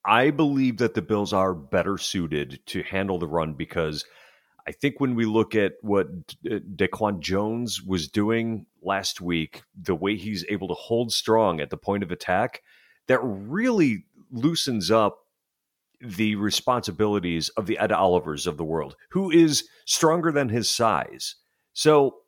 I 0.05 0.31
believe 0.31 0.79
that 0.79 0.95
the 0.95 1.03
Bills 1.03 1.33
are 1.33 1.55
better 1.55 1.99
suited 1.99 2.61
to 2.67 2.83
handle 2.83 3.19
the 3.19 3.27
run 3.27 3.55
because 3.55 4.05
I 4.67 4.73
think 4.73 5.01
when 5.01 5.15
we 5.15 5.25
look 5.25 5.55
at 5.55 5.73
what 5.81 6.09
uh, 6.45 6.59
Daquan 6.77 7.21
Jones 7.21 7.83
was 7.83 8.09
doing 8.09 8.67
last 8.83 9.21
week, 9.21 9.63
the 9.81 9.95
way 9.95 10.17
he's 10.17 10.45
able 10.49 10.69
to 10.69 10.75
hold 10.75 11.13
strong 11.13 11.61
at 11.61 11.71
the 11.71 11.77
point 11.77 12.03
of 12.03 12.11
attack, 12.11 12.63
that 13.07 13.21
really 13.23 14.05
loosens 14.31 14.91
up 14.91 15.21
the 16.01 16.37
responsibilities 16.37 17.49
of 17.51 17.67
the 17.67 17.79
Ed 17.79 17.93
Olivers 17.93 18.47
of 18.47 18.57
the 18.57 18.65
world, 18.65 18.95
who 19.11 19.31
is 19.31 19.67
stronger 19.87 20.31
than 20.31 20.49
his 20.49 20.69
size. 20.69 21.37
So 21.73 22.19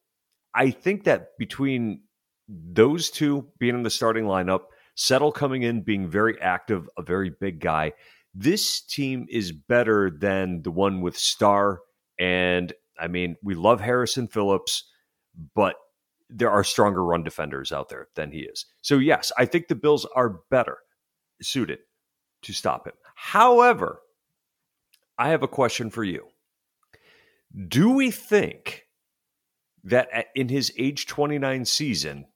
I 0.55 0.71
think 0.71 1.05
that 1.05 1.37
between 1.39 2.03
those 2.49 3.11
two 3.11 3.49
being 3.59 3.75
in 3.75 3.83
the 3.83 3.91
starting 3.91 4.25
lineup, 4.25 4.62
Settle 4.95 5.33
coming 5.33 5.63
in, 5.63 5.83
being 5.83 6.09
very 6.09 6.41
active, 6.41 6.89
a 6.97 7.03
very 7.03 7.31
big 7.31 7.61
guy, 7.61 7.93
this 8.35 8.81
team 8.81 9.27
is 9.29 9.53
better 9.53 10.11
than 10.11 10.63
the 10.63 10.71
one 10.71 11.01
with 11.01 11.17
Star. 11.17 11.81
And 12.19 12.73
I 12.99 13.09
mean, 13.09 13.37
we 13.43 13.55
love 13.55 13.81
Harrison 13.81 14.29
Phillips, 14.29 14.85
but 15.55 15.77
there 16.29 16.51
are 16.51 16.63
stronger 16.63 17.05
run 17.05 17.25
defenders 17.25 17.73
out 17.73 17.89
there 17.89 18.09
than 18.15 18.31
he 18.31 18.41
is. 18.41 18.67
So, 18.83 18.99
yes, 18.99 19.33
I 19.37 19.47
think 19.47 19.67
the 19.67 19.75
Bills 19.75 20.07
are 20.15 20.41
better 20.51 20.79
suited 21.43 21.81
to 22.43 22.53
stop 22.53 22.87
him. 22.87 22.95
However, 23.17 24.01
I 25.19 25.31
have 25.31 25.43
a 25.43 25.49
question 25.49 25.91
for 25.91 26.05
you. 26.05 26.29
Do 27.69 27.91
we 27.91 28.11
think 28.11 28.87
that 29.83 30.09
in 30.37 30.49
his 30.49 30.73
age 30.79 31.07
29 31.07 31.65
season, 31.65 32.27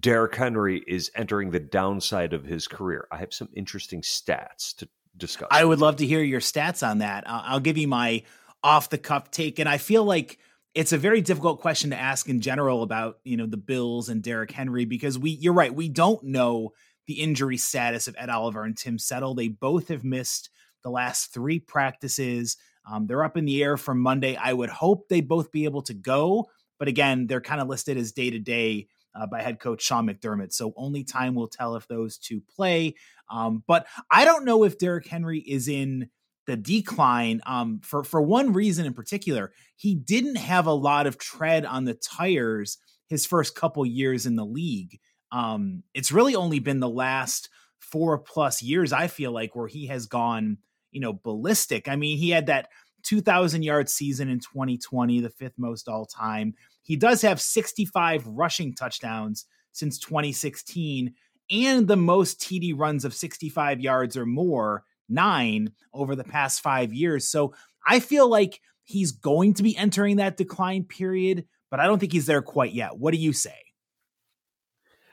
Derrick 0.00 0.34
Henry 0.34 0.82
is 0.86 1.10
entering 1.14 1.50
the 1.50 1.60
downside 1.60 2.32
of 2.32 2.44
his 2.44 2.66
career. 2.66 3.06
I 3.12 3.18
have 3.18 3.32
some 3.32 3.48
interesting 3.54 4.02
stats 4.02 4.74
to 4.76 4.88
discuss. 5.16 5.48
I 5.50 5.64
would 5.64 5.78
love 5.78 5.96
to 5.96 6.06
hear 6.06 6.22
your 6.22 6.40
stats 6.40 6.86
on 6.86 6.98
that. 6.98 7.24
I'll 7.26 7.60
give 7.60 7.78
you 7.78 7.88
my 7.88 8.22
off 8.62 8.90
the 8.90 8.98
cuff 8.98 9.30
take. 9.30 9.58
And 9.58 9.68
I 9.68 9.78
feel 9.78 10.04
like 10.04 10.38
it's 10.74 10.92
a 10.92 10.98
very 10.98 11.20
difficult 11.20 11.60
question 11.60 11.90
to 11.90 11.96
ask 11.96 12.28
in 12.28 12.40
general 12.40 12.82
about 12.82 13.18
you 13.24 13.36
know 13.36 13.46
the 13.46 13.56
Bills 13.56 14.08
and 14.08 14.22
Derrick 14.22 14.50
Henry 14.50 14.84
because 14.84 15.18
we 15.18 15.30
you're 15.30 15.52
right 15.52 15.74
we 15.74 15.88
don't 15.88 16.22
know 16.24 16.72
the 17.06 17.20
injury 17.20 17.58
status 17.58 18.08
of 18.08 18.16
Ed 18.18 18.30
Oliver 18.30 18.64
and 18.64 18.76
Tim 18.76 18.98
Settle. 18.98 19.34
They 19.34 19.48
both 19.48 19.88
have 19.88 20.04
missed 20.04 20.50
the 20.82 20.90
last 20.90 21.32
three 21.32 21.60
practices. 21.60 22.56
Um, 22.90 23.06
they're 23.06 23.24
up 23.24 23.36
in 23.36 23.44
the 23.44 23.62
air 23.62 23.76
for 23.76 23.94
Monday. 23.94 24.36
I 24.36 24.52
would 24.52 24.70
hope 24.70 25.08
they 25.08 25.20
both 25.20 25.52
be 25.52 25.64
able 25.64 25.82
to 25.82 25.94
go, 25.94 26.46
but 26.78 26.88
again, 26.88 27.26
they're 27.26 27.40
kind 27.40 27.60
of 27.60 27.68
listed 27.68 27.96
as 27.96 28.12
day 28.12 28.30
to 28.30 28.38
day 28.38 28.88
by 29.26 29.42
head 29.42 29.60
coach 29.60 29.82
Sean 29.82 30.06
McDermott. 30.06 30.52
So 30.52 30.72
only 30.76 31.04
time 31.04 31.34
will 31.34 31.48
tell 31.48 31.76
if 31.76 31.86
those 31.88 32.18
two 32.18 32.40
play. 32.40 32.94
Um, 33.30 33.62
but 33.66 33.86
I 34.10 34.24
don't 34.24 34.44
know 34.44 34.64
if 34.64 34.78
Derrick 34.78 35.06
Henry 35.06 35.38
is 35.38 35.68
in 35.68 36.10
the 36.46 36.56
decline 36.56 37.40
um, 37.46 37.80
for 37.82 38.04
for 38.04 38.20
one 38.20 38.52
reason 38.52 38.86
in 38.86 38.94
particular. 38.94 39.52
He 39.76 39.94
didn't 39.94 40.36
have 40.36 40.66
a 40.66 40.72
lot 40.72 41.06
of 41.06 41.18
tread 41.18 41.64
on 41.64 41.84
the 41.84 41.94
tires 41.94 42.78
his 43.08 43.26
first 43.26 43.54
couple 43.54 43.84
years 43.86 44.26
in 44.26 44.36
the 44.36 44.44
league. 44.44 44.98
Um, 45.32 45.82
it's 45.94 46.12
really 46.12 46.34
only 46.34 46.58
been 46.58 46.80
the 46.80 46.88
last 46.88 47.48
four 47.78 48.18
plus 48.18 48.62
years 48.62 48.92
I 48.92 49.08
feel 49.08 49.32
like 49.32 49.54
where 49.54 49.68
he 49.68 49.86
has 49.86 50.06
gone, 50.06 50.58
you 50.90 51.00
know, 51.00 51.12
ballistic. 51.12 51.88
I 51.88 51.96
mean, 51.96 52.18
he 52.18 52.30
had 52.30 52.46
that 52.46 52.68
2,000 53.04 53.62
yard 53.62 53.88
season 53.88 54.28
in 54.28 54.40
2020, 54.40 55.20
the 55.20 55.30
fifth 55.30 55.58
most 55.58 55.88
all 55.88 56.06
time. 56.06 56.54
He 56.84 56.96
does 56.96 57.22
have 57.22 57.40
65 57.40 58.26
rushing 58.26 58.74
touchdowns 58.74 59.46
since 59.72 59.98
2016 59.98 61.14
and 61.50 61.88
the 61.88 61.96
most 61.96 62.40
TD 62.40 62.78
runs 62.78 63.04
of 63.04 63.12
65 63.12 63.80
yards 63.80 64.16
or 64.16 64.24
more 64.24 64.84
nine 65.08 65.72
over 65.92 66.14
the 66.14 66.24
past 66.24 66.60
five 66.60 66.92
years. 66.92 67.28
So 67.28 67.54
I 67.86 68.00
feel 68.00 68.28
like 68.28 68.60
he's 68.84 69.12
going 69.12 69.54
to 69.54 69.62
be 69.62 69.76
entering 69.76 70.16
that 70.16 70.36
decline 70.36 70.84
period, 70.84 71.46
but 71.70 71.80
I 71.80 71.86
don't 71.86 71.98
think 71.98 72.12
he's 72.12 72.26
there 72.26 72.42
quite 72.42 72.72
yet. 72.72 72.96
What 72.96 73.12
do 73.12 73.18
you 73.18 73.32
say? 73.32 73.56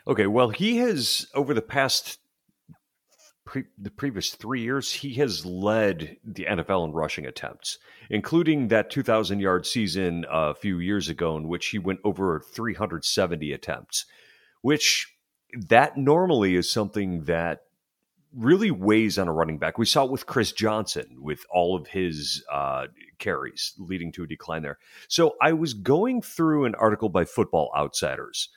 Okay, 0.07 0.27
well, 0.27 0.49
he 0.49 0.77
has 0.77 1.27
over 1.33 1.53
the 1.53 1.61
past 1.61 2.19
pre- 3.45 3.65
the 3.77 3.91
previous 3.91 4.31
three 4.31 4.61
years, 4.61 4.91
he 4.91 5.13
has 5.15 5.45
led 5.45 6.17
the 6.23 6.45
NFL 6.45 6.85
in 6.85 6.91
rushing 6.93 7.25
attempts, 7.25 7.77
including 8.09 8.67
that 8.69 8.89
2,000 8.89 9.39
yard 9.39 9.65
season 9.65 10.25
a 10.29 10.53
few 10.53 10.79
years 10.79 11.09
ago, 11.09 11.37
in 11.37 11.47
which 11.47 11.67
he 11.67 11.79
went 11.79 11.99
over 12.03 12.39
370 12.39 13.51
attempts, 13.51 14.05
which 14.61 15.15
that 15.53 15.97
normally 15.97 16.55
is 16.55 16.69
something 16.69 17.23
that 17.25 17.63
really 18.33 18.71
weighs 18.71 19.19
on 19.19 19.27
a 19.27 19.33
running 19.33 19.57
back. 19.57 19.77
We 19.77 19.85
saw 19.85 20.05
it 20.05 20.11
with 20.11 20.25
Chris 20.25 20.51
Johnson 20.51 21.17
with 21.19 21.43
all 21.51 21.75
of 21.75 21.87
his 21.87 22.43
uh, 22.51 22.87
carries 23.19 23.73
leading 23.77 24.11
to 24.13 24.23
a 24.23 24.27
decline 24.27 24.61
there. 24.61 24.77
So 25.07 25.35
I 25.41 25.53
was 25.53 25.73
going 25.73 26.21
through 26.21 26.65
an 26.65 26.75
article 26.75 27.09
by 27.09 27.25
Football 27.25 27.71
Outsiders, 27.75 28.49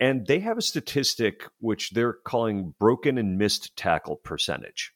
and 0.00 0.26
they 0.26 0.40
have 0.40 0.58
a 0.58 0.62
statistic 0.62 1.44
which 1.60 1.90
they're 1.90 2.14
calling 2.24 2.74
broken 2.78 3.18
and 3.18 3.38
missed 3.38 3.76
tackle 3.76 4.16
percentage. 4.16 4.92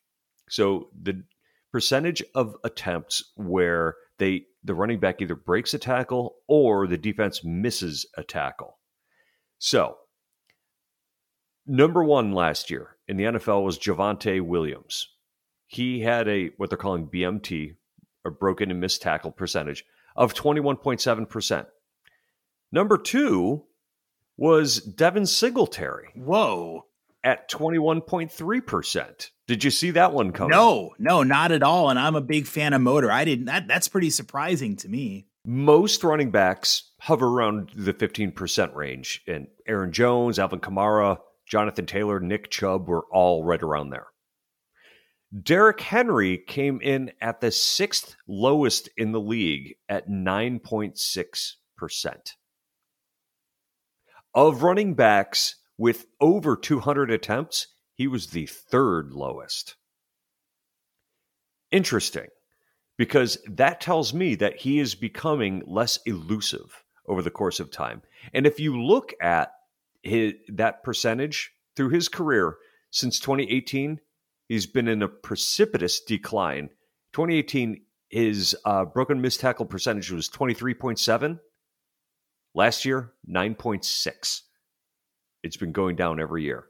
So 0.48 0.90
the 1.00 1.24
percentage 1.72 2.22
of 2.34 2.56
attempts 2.64 3.32
where 3.36 3.96
they 4.18 4.46
the 4.64 4.74
running 4.74 4.98
back 4.98 5.20
either 5.20 5.36
breaks 5.36 5.74
a 5.74 5.78
tackle 5.78 6.36
or 6.48 6.86
the 6.86 6.98
defense 6.98 7.44
misses 7.44 8.06
a 8.16 8.24
tackle. 8.24 8.78
So 9.58 9.96
number 11.66 12.02
one 12.02 12.32
last 12.32 12.70
year 12.70 12.96
in 13.06 13.16
the 13.16 13.24
NFL 13.24 13.64
was 13.64 13.78
Javonte 13.78 14.40
Williams. 14.40 15.08
He 15.66 16.00
had 16.00 16.28
a 16.28 16.50
what 16.56 16.70
they're 16.70 16.78
calling 16.78 17.08
BMT, 17.08 17.76
a 18.24 18.30
broken 18.30 18.70
and 18.70 18.80
missed 18.80 19.02
tackle 19.02 19.30
percentage 19.30 19.84
of 20.16 20.34
21.7%. 20.34 21.66
Number 22.72 22.98
two 22.98 23.65
was 24.36 24.80
Devin 24.80 25.26
Singletary. 25.26 26.08
Whoa. 26.14 26.86
At 27.24 27.50
21.3%. 27.50 29.30
Did 29.48 29.64
you 29.64 29.70
see 29.70 29.92
that 29.92 30.12
one 30.12 30.32
coming? 30.32 30.50
No, 30.50 30.94
no, 30.98 31.22
not 31.22 31.52
at 31.52 31.62
all. 31.62 31.90
And 31.90 31.98
I'm 31.98 32.14
a 32.14 32.20
big 32.20 32.46
fan 32.46 32.72
of 32.72 32.80
motor. 32.80 33.10
I 33.10 33.24
didn't 33.24 33.46
that 33.46 33.66
that's 33.66 33.88
pretty 33.88 34.10
surprising 34.10 34.76
to 34.76 34.88
me. 34.88 35.26
Most 35.44 36.04
running 36.04 36.30
backs 36.30 36.92
hover 37.00 37.26
around 37.26 37.70
the 37.74 37.92
15% 37.92 38.74
range. 38.74 39.22
And 39.26 39.48
Aaron 39.66 39.92
Jones, 39.92 40.38
Alvin 40.38 40.60
Kamara, 40.60 41.18
Jonathan 41.46 41.86
Taylor, 41.86 42.20
Nick 42.20 42.50
Chubb 42.50 42.88
were 42.88 43.04
all 43.12 43.44
right 43.44 43.62
around 43.62 43.90
there. 43.90 44.06
Derrick 45.42 45.80
Henry 45.80 46.38
came 46.38 46.80
in 46.80 47.12
at 47.20 47.40
the 47.40 47.50
sixth 47.50 48.16
lowest 48.28 48.88
in 48.96 49.12
the 49.12 49.20
league 49.20 49.74
at 49.88 50.08
9.6%. 50.08 51.56
Of 54.36 54.62
running 54.62 54.92
backs 54.92 55.54
with 55.78 56.04
over 56.20 56.56
200 56.56 57.10
attempts, 57.10 57.68
he 57.94 58.06
was 58.06 58.26
the 58.26 58.44
third 58.44 59.12
lowest. 59.12 59.76
Interesting, 61.70 62.26
because 62.98 63.38
that 63.48 63.80
tells 63.80 64.12
me 64.12 64.34
that 64.34 64.58
he 64.58 64.78
is 64.78 64.94
becoming 64.94 65.62
less 65.66 65.98
elusive 66.04 66.84
over 67.06 67.22
the 67.22 67.30
course 67.30 67.60
of 67.60 67.70
time. 67.70 68.02
And 68.34 68.46
if 68.46 68.60
you 68.60 68.78
look 68.78 69.14
at 69.22 69.52
his, 70.02 70.34
that 70.48 70.84
percentage 70.84 71.52
through 71.74 71.88
his 71.88 72.08
career 72.08 72.56
since 72.90 73.18
2018, 73.18 74.00
he's 74.48 74.66
been 74.66 74.86
in 74.86 75.02
a 75.02 75.08
precipitous 75.08 75.98
decline. 76.00 76.68
2018, 77.14 77.80
his 78.10 78.54
uh, 78.66 78.84
broken 78.84 79.22
missed 79.22 79.40
tackle 79.40 79.64
percentage 79.64 80.10
was 80.10 80.28
23.7. 80.28 81.40
Last 82.56 82.86
year, 82.86 83.12
9.6. 83.30 84.40
It's 85.42 85.58
been 85.58 85.72
going 85.72 85.94
down 85.94 86.18
every 86.18 86.42
year. 86.42 86.64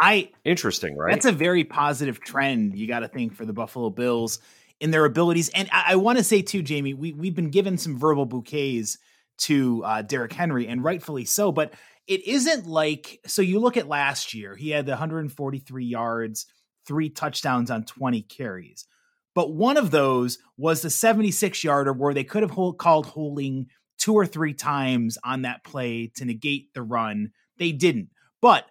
I 0.00 0.30
interesting, 0.44 0.96
right? 0.96 1.10
That's 1.10 1.26
a 1.26 1.32
very 1.32 1.64
positive 1.64 2.20
trend. 2.20 2.78
You 2.78 2.86
got 2.86 3.00
to 3.00 3.08
think 3.08 3.34
for 3.34 3.44
the 3.44 3.52
Buffalo 3.52 3.90
Bills 3.90 4.38
in 4.78 4.92
their 4.92 5.04
abilities, 5.04 5.48
and 5.48 5.68
I, 5.72 5.84
I 5.88 5.96
want 5.96 6.18
to 6.18 6.24
say 6.24 6.42
too, 6.42 6.62
Jamie, 6.62 6.94
we 6.94 7.12
we've 7.12 7.34
been 7.34 7.50
given 7.50 7.76
some 7.76 7.98
verbal 7.98 8.24
bouquets 8.24 8.98
to 9.38 9.82
uh, 9.84 10.02
Derrick 10.02 10.32
Henry, 10.32 10.68
and 10.68 10.84
rightfully 10.84 11.24
so. 11.24 11.50
But 11.50 11.74
it 12.06 12.24
isn't 12.28 12.66
like 12.66 13.18
so 13.26 13.42
you 13.42 13.58
look 13.58 13.76
at 13.76 13.88
last 13.88 14.32
year, 14.32 14.54
he 14.54 14.70
had 14.70 14.86
the 14.86 14.92
143 14.92 15.84
yards, 15.84 16.46
three 16.86 17.10
touchdowns 17.10 17.70
on 17.70 17.84
20 17.84 18.22
carries. 18.22 18.86
But 19.34 19.52
one 19.52 19.76
of 19.76 19.90
those 19.90 20.38
was 20.56 20.82
the 20.82 20.90
76 20.90 21.64
yarder 21.64 21.92
where 21.92 22.14
they 22.14 22.24
could 22.24 22.42
have 22.42 22.52
hold, 22.52 22.78
called 22.78 23.06
holding 23.06 23.66
two 23.98 24.14
or 24.14 24.26
three 24.26 24.54
times 24.54 25.18
on 25.24 25.42
that 25.42 25.64
play 25.64 26.10
to 26.16 26.24
negate 26.24 26.72
the 26.74 26.82
run. 26.82 27.30
They 27.58 27.72
didn't. 27.72 28.10
But 28.40 28.66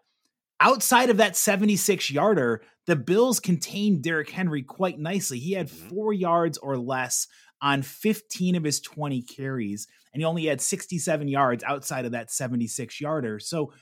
outside 0.59 1.09
of 1.09 1.17
that 1.17 1.35
76 1.35 2.11
yarder, 2.11 2.61
the 2.87 2.95
Bills 2.95 3.39
contained 3.39 4.03
Derrick 4.03 4.29
Henry 4.29 4.61
quite 4.61 4.99
nicely. 4.99 5.39
He 5.39 5.53
had 5.53 5.67
mm-hmm. 5.67 5.89
four 5.89 6.13
yards 6.13 6.57
or 6.57 6.77
less 6.77 7.27
on 7.61 7.81
15 7.81 8.55
of 8.55 8.63
his 8.63 8.79
20 8.81 9.21
carries, 9.23 9.87
and 10.13 10.21
he 10.21 10.25
only 10.25 10.45
had 10.45 10.61
67 10.61 11.27
yards 11.27 11.63
outside 11.63 12.05
of 12.05 12.11
that 12.11 12.31
76 12.31 13.01
yarder. 13.01 13.39
So 13.39 13.73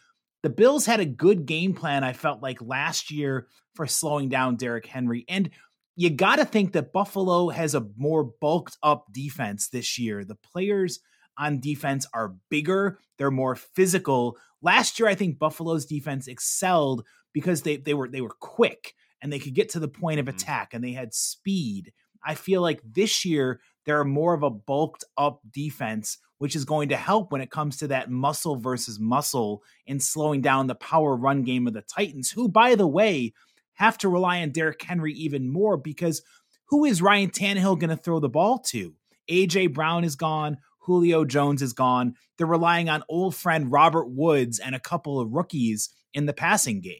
the 0.41 0.49
Bills 0.49 0.85
had 0.85 0.99
a 0.99 1.05
good 1.05 1.45
game 1.45 1.73
plan, 1.73 2.03
I 2.03 2.13
felt 2.13 2.41
like 2.41 2.61
last 2.61 3.11
year 3.11 3.47
for 3.75 3.87
slowing 3.87 4.29
down 4.29 4.55
Derrick 4.55 4.85
Henry. 4.85 5.25
And 5.27 5.49
you 5.95 6.09
got 6.09 6.37
to 6.37 6.45
think 6.45 6.73
that 6.73 6.93
Buffalo 6.93 7.49
has 7.49 7.75
a 7.75 7.87
more 7.97 8.23
bulked 8.23 8.77
up 8.83 9.05
defense 9.11 9.69
this 9.69 9.97
year. 9.99 10.23
The 10.23 10.35
players 10.35 10.99
on 11.37 11.59
defense 11.59 12.05
are 12.13 12.35
bigger, 12.49 12.99
they're 13.17 13.31
more 13.31 13.55
physical. 13.55 14.37
Last 14.61 14.99
year, 14.99 15.09
I 15.09 15.15
think 15.15 15.39
Buffalo's 15.39 15.85
defense 15.85 16.27
excelled 16.27 17.05
because 17.33 17.63
they, 17.63 17.77
they 17.77 17.93
were 17.93 18.07
they 18.07 18.21
were 18.21 18.35
quick 18.39 18.93
and 19.21 19.31
they 19.31 19.39
could 19.39 19.53
get 19.53 19.69
to 19.69 19.79
the 19.79 19.87
point 19.87 20.19
of 20.19 20.25
mm-hmm. 20.27 20.35
attack 20.35 20.73
and 20.73 20.83
they 20.83 20.91
had 20.91 21.13
speed. 21.13 21.93
I 22.25 22.35
feel 22.35 22.61
like 22.61 22.81
this 22.83 23.25
year 23.25 23.59
they're 23.85 24.03
more 24.03 24.33
of 24.33 24.43
a 24.43 24.49
bulked 24.49 25.03
up 25.17 25.41
defense, 25.51 26.17
which 26.37 26.55
is 26.55 26.65
going 26.65 26.89
to 26.89 26.95
help 26.95 27.31
when 27.31 27.41
it 27.41 27.51
comes 27.51 27.77
to 27.77 27.87
that 27.87 28.09
muscle 28.09 28.55
versus 28.55 28.99
muscle 28.99 29.63
in 29.85 29.99
slowing 29.99 30.41
down 30.41 30.67
the 30.67 30.75
power 30.75 31.15
run 31.15 31.43
game 31.43 31.67
of 31.67 31.73
the 31.73 31.81
Titans, 31.81 32.31
who, 32.31 32.47
by 32.47 32.75
the 32.75 32.87
way, 32.87 33.33
have 33.73 33.97
to 33.97 34.09
rely 34.09 34.41
on 34.41 34.51
Derrick 34.51 34.81
Henry 34.81 35.13
even 35.13 35.51
more 35.51 35.77
because 35.77 36.21
who 36.65 36.85
is 36.85 37.01
Ryan 37.01 37.29
Tannehill 37.29 37.79
going 37.79 37.89
to 37.89 37.97
throw 37.97 38.19
the 38.19 38.29
ball 38.29 38.59
to? 38.69 38.93
AJ 39.29 39.73
Brown 39.73 40.03
is 40.03 40.15
gone. 40.15 40.57
Julio 40.83 41.23
Jones 41.25 41.61
is 41.61 41.73
gone. 41.73 42.15
They're 42.37 42.47
relying 42.47 42.89
on 42.89 43.03
old 43.07 43.35
friend 43.35 43.71
Robert 43.71 44.09
Woods 44.09 44.59
and 44.59 44.75
a 44.75 44.79
couple 44.79 45.19
of 45.19 45.31
rookies 45.31 45.89
in 46.13 46.25
the 46.25 46.33
passing 46.33 46.81
game. 46.81 46.97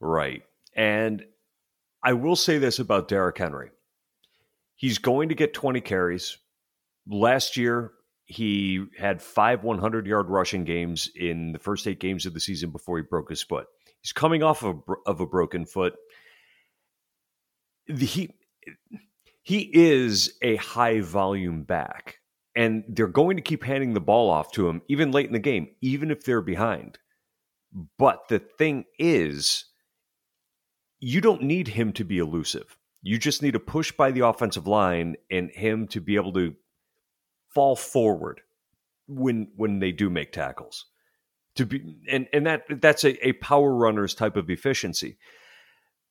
Right. 0.00 0.42
And 0.76 1.24
I 2.02 2.12
will 2.12 2.36
say 2.36 2.58
this 2.58 2.78
about 2.78 3.08
Derrick 3.08 3.38
Henry. 3.38 3.70
He's 4.76 4.98
going 4.98 5.30
to 5.30 5.34
get 5.34 5.54
20 5.54 5.80
carries. 5.80 6.36
Last 7.06 7.56
year, 7.56 7.92
he 8.26 8.84
had 8.98 9.22
five 9.22 9.62
100 9.62 10.06
yard 10.06 10.28
rushing 10.28 10.64
games 10.64 11.10
in 11.14 11.52
the 11.52 11.58
first 11.58 11.86
eight 11.86 12.00
games 12.00 12.26
of 12.26 12.34
the 12.34 12.40
season 12.40 12.70
before 12.70 12.98
he 12.98 13.04
broke 13.04 13.30
his 13.30 13.42
foot. 13.42 13.66
He's 14.02 14.12
coming 14.12 14.42
off 14.42 14.62
of 14.62 14.82
a, 14.88 14.92
of 15.06 15.20
a 15.20 15.26
broken 15.26 15.64
foot. 15.64 15.94
He, 17.86 18.34
he 19.42 19.70
is 19.72 20.34
a 20.42 20.56
high 20.56 21.00
volume 21.00 21.62
back. 21.62 22.18
And 22.56 22.84
they're 22.88 23.06
going 23.06 23.36
to 23.36 23.42
keep 23.42 23.64
handing 23.64 23.94
the 23.94 24.00
ball 24.00 24.30
off 24.30 24.52
to 24.52 24.68
him 24.68 24.82
even 24.88 25.10
late 25.10 25.26
in 25.26 25.32
the 25.32 25.38
game, 25.38 25.68
even 25.80 26.10
if 26.10 26.24
they're 26.24 26.40
behind. 26.40 26.98
But 27.98 28.28
the 28.28 28.38
thing 28.38 28.84
is, 28.98 29.64
you 31.00 31.20
don't 31.20 31.42
need 31.42 31.68
him 31.68 31.92
to 31.94 32.04
be 32.04 32.18
elusive. 32.18 32.76
You 33.02 33.18
just 33.18 33.42
need 33.42 33.56
a 33.56 33.60
push 33.60 33.92
by 33.92 34.10
the 34.10 34.26
offensive 34.26 34.66
line 34.66 35.16
and 35.30 35.50
him 35.50 35.88
to 35.88 36.00
be 36.00 36.16
able 36.16 36.32
to 36.34 36.54
fall 37.52 37.76
forward 37.76 38.40
when 39.06 39.48
when 39.56 39.80
they 39.80 39.92
do 39.92 40.08
make 40.08 40.32
tackles. 40.32 40.86
To 41.56 41.66
be 41.66 41.96
and 42.10 42.26
and 42.32 42.46
that 42.46 42.62
that's 42.80 43.04
a, 43.04 43.28
a 43.28 43.32
power 43.34 43.74
runners 43.74 44.14
type 44.14 44.36
of 44.36 44.48
efficiency. 44.48 45.18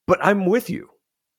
But 0.05 0.19
I'm 0.21 0.45
with 0.45 0.69
you. 0.69 0.89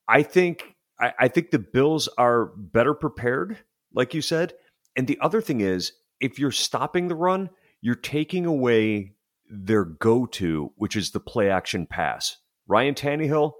I 0.08 0.22
think 0.22 0.74
I, 0.98 1.12
I 1.20 1.28
think 1.28 1.50
the 1.50 1.58
Bills 1.58 2.08
are 2.18 2.46
better 2.56 2.94
prepared, 2.94 3.58
like 3.92 4.14
you 4.14 4.22
said. 4.22 4.54
And 4.96 5.06
the 5.06 5.18
other 5.20 5.40
thing 5.40 5.60
is, 5.60 5.92
if 6.20 6.38
you're 6.38 6.52
stopping 6.52 7.08
the 7.08 7.14
run, 7.14 7.50
you're 7.80 7.94
taking 7.94 8.46
away 8.46 9.12
their 9.48 9.84
go-to, 9.84 10.72
which 10.76 10.96
is 10.96 11.10
the 11.10 11.20
play 11.20 11.50
action 11.50 11.86
pass. 11.86 12.38
Ryan 12.66 12.94
Tannehill 12.94 13.52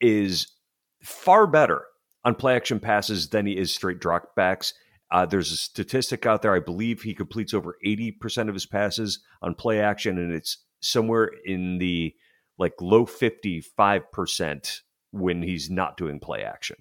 is 0.00 0.46
far 1.02 1.46
better 1.46 1.82
on 2.24 2.34
play 2.34 2.56
action 2.56 2.80
passes 2.80 3.28
than 3.28 3.46
he 3.46 3.56
is 3.56 3.74
straight 3.74 3.98
drop 3.98 4.34
backs. 4.34 4.74
Uh, 5.10 5.24
there's 5.24 5.52
a 5.52 5.56
statistic 5.56 6.26
out 6.26 6.42
there. 6.42 6.54
I 6.54 6.60
believe 6.60 7.02
he 7.02 7.14
completes 7.14 7.54
over 7.54 7.76
80% 7.84 8.48
of 8.48 8.54
his 8.54 8.66
passes 8.66 9.20
on 9.40 9.54
play 9.54 9.80
action, 9.80 10.18
and 10.18 10.32
it's 10.32 10.58
somewhere 10.80 11.30
in 11.44 11.78
the 11.78 12.14
like 12.58 12.74
low 12.80 13.06
55% 13.06 14.80
when 15.12 15.42
he's 15.42 15.70
not 15.70 15.96
doing 15.96 16.18
play 16.18 16.42
action. 16.42 16.76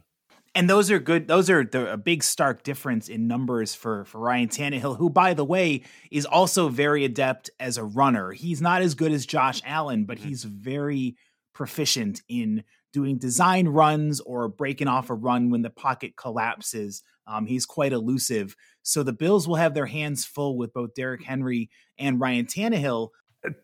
And 0.55 0.69
those 0.69 0.89
are 0.89 0.99
good. 0.99 1.27
Those 1.27 1.49
are 1.49 1.65
the, 1.65 1.91
a 1.91 1.97
big 1.97 2.23
stark 2.23 2.63
difference 2.63 3.09
in 3.09 3.27
numbers 3.27 3.75
for 3.75 4.05
for 4.05 4.19
Ryan 4.19 4.47
Tannehill, 4.47 4.97
who, 4.97 5.09
by 5.09 5.33
the 5.33 5.43
way, 5.43 5.83
is 6.09 6.25
also 6.25 6.69
very 6.69 7.03
adept 7.03 7.49
as 7.59 7.77
a 7.77 7.83
runner. 7.83 8.31
He's 8.31 8.61
not 8.61 8.81
as 8.81 8.95
good 8.95 9.11
as 9.11 9.25
Josh 9.25 9.61
Allen, 9.65 10.05
but 10.05 10.17
mm-hmm. 10.17 10.29
he's 10.29 10.45
very 10.45 11.17
proficient 11.53 12.21
in 12.29 12.63
doing 12.93 13.17
design 13.17 13.67
runs 13.67 14.21
or 14.21 14.47
breaking 14.47 14.87
off 14.87 15.09
a 15.09 15.13
run 15.13 15.49
when 15.49 15.61
the 15.61 15.69
pocket 15.69 16.15
collapses. 16.15 17.03
Um, 17.27 17.45
he's 17.45 17.65
quite 17.65 17.91
elusive. 17.91 18.55
So 18.83 19.03
the 19.03 19.11
Bills 19.11 19.49
will 19.49 19.55
have 19.57 19.73
their 19.73 19.87
hands 19.87 20.23
full 20.23 20.57
with 20.57 20.71
both 20.71 20.93
Derrick 20.93 21.23
Henry 21.23 21.69
and 21.97 22.21
Ryan 22.21 22.45
Tannehill 22.45 23.09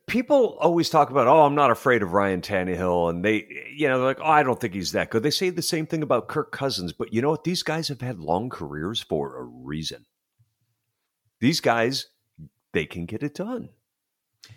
people 0.08 0.58
always 0.60 0.90
talk 0.90 1.10
about, 1.10 1.28
oh, 1.28 1.46
I'm 1.46 1.56
not 1.56 1.72
afraid 1.72 2.04
of 2.04 2.14
Ryan 2.14 2.42
Tannehill, 2.42 3.10
and 3.10 3.24
they, 3.24 3.48
you 3.76 3.88
know, 3.88 3.98
they're 3.98 4.08
like, 4.08 4.20
oh, 4.20 4.26
I 4.26 4.44
don't 4.44 4.60
think 4.60 4.74
he's 4.74 4.92
that 4.94 5.10
good. 5.10 5.24
They 5.24 5.32
say 5.32 5.50
the 5.50 5.62
same 5.62 5.86
thing 5.86 6.04
about 6.04 6.28
Kirk 6.28 6.52
Cousins, 6.52 6.94
but 6.94 7.14
you 7.14 7.22
know 7.22 7.30
what? 7.30 7.44
These 7.44 7.64
guys 7.64 7.88
have 7.88 8.02
had 8.02 8.20
long 8.20 8.50
careers 8.50 9.02
for 9.02 9.38
a 9.40 9.44
reason. 9.44 10.06
These 11.40 11.62
guys, 11.62 12.08
they 12.74 12.86
can 12.86 13.06
get 13.06 13.24
it 13.24 13.36
done. 13.36 13.70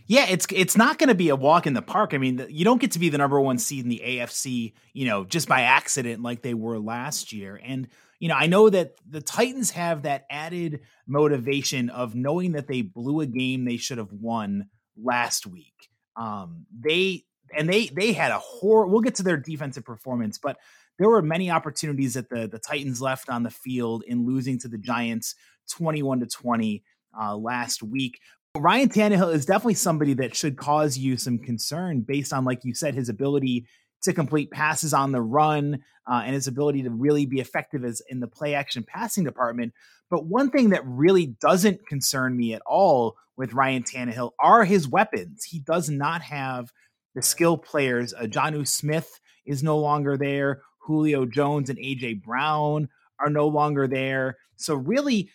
Yeah, 0.06 0.26
it's 0.28 0.46
it's 0.50 0.76
not 0.76 0.98
going 0.98 1.08
to 1.08 1.14
be 1.14 1.28
a 1.28 1.36
walk 1.36 1.66
in 1.66 1.74
the 1.74 1.82
park. 1.82 2.14
I 2.14 2.18
mean, 2.18 2.44
you 2.48 2.64
don't 2.64 2.80
get 2.80 2.92
to 2.92 2.98
be 2.98 3.10
the 3.10 3.18
number 3.18 3.40
one 3.40 3.58
seed 3.58 3.84
in 3.84 3.90
the 3.90 4.02
AFC, 4.04 4.72
you 4.92 5.06
know, 5.06 5.24
just 5.24 5.46
by 5.46 5.62
accident 5.62 6.22
like 6.22 6.42
they 6.42 6.54
were 6.54 6.78
last 6.78 7.32
year. 7.32 7.60
And 7.62 7.88
you 8.18 8.28
know, 8.28 8.36
I 8.36 8.46
know 8.46 8.70
that 8.70 8.94
the 9.06 9.20
Titans 9.20 9.72
have 9.72 10.02
that 10.02 10.24
added 10.30 10.80
motivation 11.06 11.90
of 11.90 12.14
knowing 12.14 12.52
that 12.52 12.66
they 12.66 12.82
blew 12.82 13.20
a 13.20 13.26
game 13.26 13.64
they 13.64 13.76
should 13.76 13.98
have 13.98 14.12
won 14.12 14.68
last 15.02 15.46
week. 15.46 15.90
Um, 16.16 16.66
they 16.72 17.24
and 17.56 17.68
they 17.68 17.86
they 17.86 18.12
had 18.12 18.32
a 18.32 18.38
horror. 18.38 18.86
We'll 18.86 19.00
get 19.00 19.16
to 19.16 19.22
their 19.22 19.36
defensive 19.36 19.84
performance, 19.84 20.38
but 20.38 20.58
there 20.98 21.08
were 21.08 21.22
many 21.22 21.50
opportunities 21.50 22.14
that 22.14 22.28
the 22.28 22.46
the 22.46 22.58
Titans 22.58 23.00
left 23.00 23.28
on 23.28 23.42
the 23.42 23.50
field 23.50 24.04
in 24.06 24.26
losing 24.26 24.58
to 24.60 24.68
the 24.68 24.78
Giants, 24.78 25.34
twenty 25.70 26.02
one 26.02 26.20
to 26.20 26.26
twenty 26.26 26.84
uh, 27.18 27.36
last 27.36 27.82
week. 27.82 28.20
Ryan 28.56 28.88
Tannehill 28.88 29.34
is 29.34 29.46
definitely 29.46 29.74
somebody 29.74 30.14
that 30.14 30.36
should 30.36 30.56
cause 30.56 30.96
you 30.96 31.16
some 31.16 31.38
concern 31.38 32.02
based 32.02 32.32
on, 32.32 32.44
like 32.44 32.64
you 32.64 32.72
said, 32.72 32.94
his 32.94 33.08
ability 33.08 33.66
to 34.02 34.12
complete 34.12 34.50
passes 34.50 34.94
on 34.94 35.10
the 35.10 35.20
run 35.20 35.82
uh, 36.08 36.22
and 36.24 36.34
his 36.34 36.46
ability 36.46 36.82
to 36.84 36.90
really 36.90 37.26
be 37.26 37.40
effective 37.40 37.84
as 37.84 38.00
in 38.08 38.20
the 38.20 38.28
play 38.28 38.54
action 38.54 38.84
passing 38.86 39.24
department. 39.24 39.72
But 40.10 40.26
one 40.26 40.50
thing 40.50 40.70
that 40.70 40.86
really 40.86 41.26
doesn't 41.26 41.86
concern 41.86 42.36
me 42.36 42.54
at 42.54 42.62
all 42.66 43.16
with 43.36 43.52
Ryan 43.52 43.82
Tannehill 43.82 44.32
are 44.38 44.64
his 44.64 44.88
weapons. 44.88 45.44
He 45.44 45.58
does 45.58 45.88
not 45.88 46.22
have 46.22 46.72
the 47.14 47.22
skill 47.22 47.56
players. 47.56 48.14
Uh, 48.14 48.22
Jonnu 48.22 48.66
Smith 48.66 49.20
is 49.46 49.62
no 49.62 49.78
longer 49.78 50.16
there. 50.16 50.62
Julio 50.78 51.26
Jones 51.26 51.70
and 51.70 51.78
AJ 51.78 52.22
Brown 52.22 52.88
are 53.18 53.30
no 53.30 53.48
longer 53.48 53.88
there. 53.88 54.36
So 54.56 54.74
really, 54.74 55.30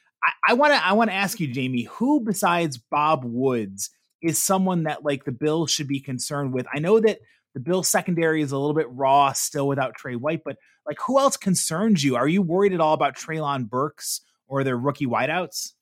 I 0.47 0.53
want 0.53 0.73
to 0.73 0.85
I 0.85 0.93
want 0.93 1.09
to 1.09 1.15
ask 1.15 1.39
you, 1.39 1.47
Jamie, 1.47 1.83
who 1.83 2.21
besides 2.21 2.77
Bob 2.77 3.23
Woods 3.25 3.89
is 4.21 4.41
someone 4.41 4.83
that 4.83 5.03
like 5.03 5.23
the 5.23 5.31
Bills 5.31 5.71
should 5.71 5.87
be 5.87 5.99
concerned 5.99 6.53
with? 6.53 6.67
I 6.73 6.79
know 6.79 6.99
that 6.99 7.19
the 7.53 7.59
Bills 7.59 7.89
secondary 7.89 8.41
is 8.41 8.51
a 8.51 8.57
little 8.57 8.75
bit 8.75 8.91
raw 8.91 9.33
still 9.33 9.67
without 9.67 9.95
Trey 9.95 10.15
White, 10.15 10.41
but 10.43 10.57
like 10.85 10.97
who 11.05 11.19
else 11.19 11.37
concerns 11.37 12.03
you? 12.03 12.15
Are 12.15 12.27
you 12.27 12.41
worried 12.41 12.73
at 12.73 12.81
all 12.81 12.93
about 12.93 13.15
Treylon 13.15 13.69
Burks 13.69 14.21
or 14.49 14.65
their 14.65 14.77
rookie 14.77 15.05
wideouts? 15.05 15.73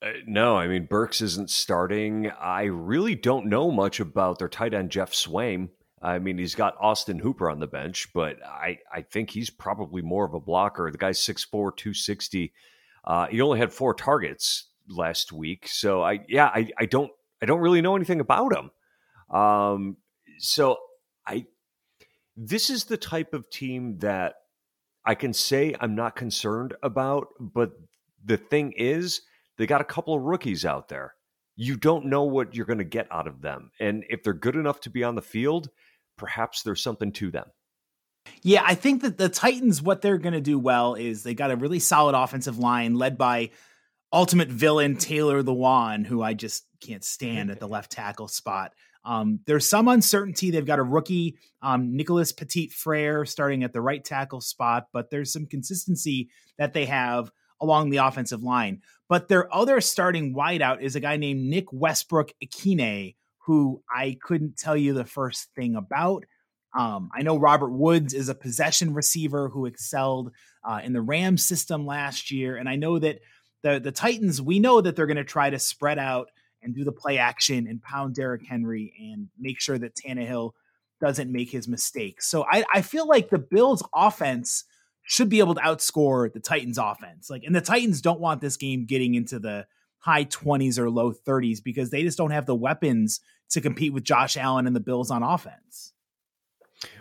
Uh, 0.00 0.12
no, 0.26 0.56
I 0.56 0.66
mean 0.66 0.86
Burks 0.86 1.20
isn't 1.20 1.50
starting. 1.50 2.30
I 2.30 2.64
really 2.64 3.14
don't 3.14 3.46
know 3.46 3.70
much 3.70 4.00
about 4.00 4.38
their 4.38 4.48
tight 4.48 4.72
end 4.72 4.90
Geoff 4.90 5.12
Swaim. 5.12 5.68
I 6.00 6.18
mean, 6.18 6.36
he's 6.36 6.54
got 6.54 6.76
Austin 6.78 7.18
Hooper 7.18 7.48
on 7.48 7.60
the 7.60 7.66
bench, 7.66 8.08
but 8.12 8.36
I, 8.44 8.78
I 8.92 9.00
think 9.00 9.30
he's 9.30 9.48
probably 9.48 10.02
more 10.02 10.26
of 10.26 10.34
a 10.34 10.40
blocker. 10.40 10.90
The 10.90 10.98
guy's 10.98 11.18
6'4", 11.18 11.50
260. 11.50 12.52
Uh, 13.04 13.26
he 13.28 13.40
only 13.40 13.58
had 13.58 13.72
four 13.72 13.94
targets 13.94 14.66
last 14.88 15.32
week, 15.32 15.66
so 15.66 16.02
I 16.02 16.20
yeah, 16.28 16.46
I, 16.46 16.70
I 16.78 16.86
don't 16.86 17.10
I 17.42 17.46
don't 17.46 17.60
really 17.60 17.80
know 17.80 17.96
anything 17.96 18.20
about 18.20 18.52
him. 18.54 18.70
Um, 19.34 19.96
so 20.38 20.78
I 21.26 21.46
this 22.36 22.70
is 22.70 22.84
the 22.84 22.96
type 22.96 23.32
of 23.34 23.48
team 23.50 23.98
that 23.98 24.34
I 25.06 25.14
can 25.14 25.32
say 25.32 25.74
I'm 25.80 25.94
not 25.94 26.16
concerned 26.16 26.74
about, 26.82 27.28
but 27.38 27.72
the 28.24 28.36
thing 28.36 28.72
is 28.76 29.22
they 29.58 29.66
got 29.66 29.80
a 29.80 29.84
couple 29.84 30.14
of 30.14 30.22
rookies 30.22 30.64
out 30.64 30.88
there. 30.88 31.14
You 31.56 31.76
don't 31.76 32.06
know 32.06 32.24
what 32.24 32.54
you're 32.54 32.66
going 32.66 32.78
to 32.78 32.84
get 32.84 33.06
out 33.12 33.26
of 33.26 33.40
them. 33.40 33.70
And 33.78 34.04
if 34.08 34.22
they're 34.22 34.32
good 34.32 34.56
enough 34.56 34.80
to 34.80 34.90
be 34.90 35.04
on 35.04 35.14
the 35.14 35.22
field, 35.22 35.68
perhaps 36.16 36.62
there's 36.62 36.82
something 36.82 37.12
to 37.12 37.30
them. 37.30 37.46
Yeah, 38.42 38.62
I 38.64 38.74
think 38.74 39.02
that 39.02 39.18
the 39.18 39.28
Titans, 39.28 39.82
what 39.82 40.00
they're 40.00 40.18
going 40.18 40.32
to 40.32 40.40
do 40.40 40.58
well 40.58 40.94
is 40.94 41.22
they 41.22 41.34
got 41.34 41.50
a 41.50 41.56
really 41.56 41.78
solid 41.78 42.14
offensive 42.14 42.58
line 42.58 42.94
led 42.94 43.18
by 43.18 43.50
ultimate 44.12 44.48
villain 44.48 44.96
Taylor 44.96 45.42
the 45.42 45.52
Lewan, 45.52 46.06
who 46.06 46.22
I 46.22 46.34
just 46.34 46.64
can't 46.80 47.04
stand 47.04 47.50
at 47.50 47.60
the 47.60 47.68
left 47.68 47.92
tackle 47.92 48.28
spot. 48.28 48.72
Um, 49.04 49.40
there's 49.46 49.68
some 49.68 49.88
uncertainty. 49.88 50.50
They've 50.50 50.64
got 50.64 50.78
a 50.78 50.84
rookie, 50.84 51.36
um, 51.62 51.96
Nicholas 51.96 52.32
Petit 52.32 52.68
Frere, 52.68 53.24
starting 53.24 53.62
at 53.62 53.72
the 53.72 53.82
right 53.82 54.02
tackle 54.02 54.40
spot, 54.40 54.86
but 54.92 55.10
there's 55.10 55.32
some 55.32 55.46
consistency 55.46 56.30
that 56.58 56.72
they 56.72 56.86
have 56.86 57.30
along 57.60 57.90
the 57.90 57.98
offensive 57.98 58.42
line. 58.42 58.82
But 59.08 59.28
their 59.28 59.52
other 59.54 59.80
starting 59.80 60.34
wideout 60.34 60.80
is 60.80 60.96
a 60.96 61.00
guy 61.00 61.16
named 61.16 61.42
Nick 61.42 61.72
Westbrook 61.72 62.32
Ikhine, 62.42 63.14
who 63.38 63.82
I 63.94 64.16
couldn't 64.22 64.56
tell 64.56 64.76
you 64.76 64.94
the 64.94 65.04
first 65.04 65.48
thing 65.54 65.76
about. 65.76 66.24
Um, 66.76 67.10
I 67.14 67.22
know 67.22 67.38
Robert 67.38 67.70
Woods 67.70 68.14
is 68.14 68.28
a 68.28 68.34
possession 68.34 68.94
receiver 68.94 69.48
who 69.48 69.66
excelled 69.66 70.32
uh, 70.64 70.80
in 70.82 70.92
the 70.92 71.02
Rams 71.02 71.44
system 71.44 71.86
last 71.86 72.30
year, 72.30 72.56
and 72.56 72.68
I 72.68 72.76
know 72.76 72.98
that 72.98 73.20
the 73.62 73.78
the 73.78 73.92
Titans. 73.92 74.42
We 74.42 74.58
know 74.58 74.80
that 74.80 74.96
they're 74.96 75.06
going 75.06 75.16
to 75.16 75.24
try 75.24 75.50
to 75.50 75.58
spread 75.58 75.98
out 75.98 76.30
and 76.64 76.74
do 76.74 76.84
the 76.84 76.92
play 76.92 77.18
action 77.18 77.66
and 77.68 77.82
pound 77.82 78.14
Derrick 78.14 78.42
Henry 78.46 78.92
and 78.98 79.28
make 79.38 79.60
sure 79.60 79.78
that 79.78 79.94
Tannehill 79.94 80.52
doesn't 81.00 81.30
make 81.30 81.50
his 81.50 81.68
mistakes. 81.68 82.26
So 82.26 82.44
I, 82.50 82.64
I 82.72 82.82
feel 82.82 83.06
like 83.06 83.28
the 83.28 83.38
Bills' 83.38 83.82
offense 83.94 84.64
should 85.02 85.28
be 85.28 85.38
able 85.38 85.54
to 85.54 85.60
outscore 85.60 86.32
the 86.32 86.40
Titans 86.40 86.78
offense. 86.78 87.28
Like, 87.28 87.42
and 87.44 87.54
the 87.54 87.60
Titans 87.60 88.00
don't 88.00 88.20
want 88.20 88.40
this 88.40 88.56
game 88.56 88.86
getting 88.86 89.14
into 89.14 89.38
the 89.38 89.66
high 89.98 90.24
20s 90.24 90.78
or 90.78 90.90
low 90.90 91.12
30s 91.12 91.62
because 91.62 91.90
they 91.90 92.02
just 92.02 92.18
don't 92.18 92.30
have 92.30 92.46
the 92.46 92.54
weapons 92.54 93.20
to 93.50 93.60
compete 93.60 93.92
with 93.92 94.04
Josh 94.04 94.36
Allen 94.36 94.66
and 94.66 94.74
the 94.74 94.80
Bills 94.80 95.10
on 95.10 95.22
offense. 95.22 95.92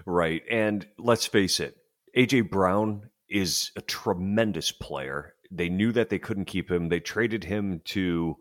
Right. 0.05 0.43
And 0.49 0.85
let's 0.97 1.25
face 1.25 1.59
it, 1.59 1.77
AJ 2.17 2.49
Brown 2.49 3.09
is 3.29 3.71
a 3.75 3.81
tremendous 3.81 4.71
player. 4.71 5.33
They 5.49 5.69
knew 5.69 5.91
that 5.93 6.09
they 6.09 6.19
couldn't 6.19 6.45
keep 6.45 6.69
him. 6.69 6.89
They 6.89 6.99
traded 6.99 7.43
him 7.43 7.81
to 7.85 8.37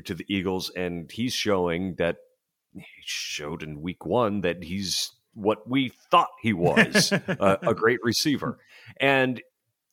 to 0.00 0.14
the 0.14 0.24
Eagles 0.28 0.70
and 0.70 1.10
he's 1.10 1.34
showing 1.34 1.96
that 1.96 2.16
he 2.74 2.84
showed 3.04 3.62
in 3.62 3.82
week 3.82 4.06
1 4.06 4.40
that 4.40 4.64
he's 4.64 5.12
what 5.34 5.68
we 5.68 5.92
thought 6.10 6.30
he 6.40 6.52
was 6.52 7.12
a, 7.12 7.58
a 7.62 7.74
great 7.74 8.00
receiver. 8.02 8.58
And 8.98 9.42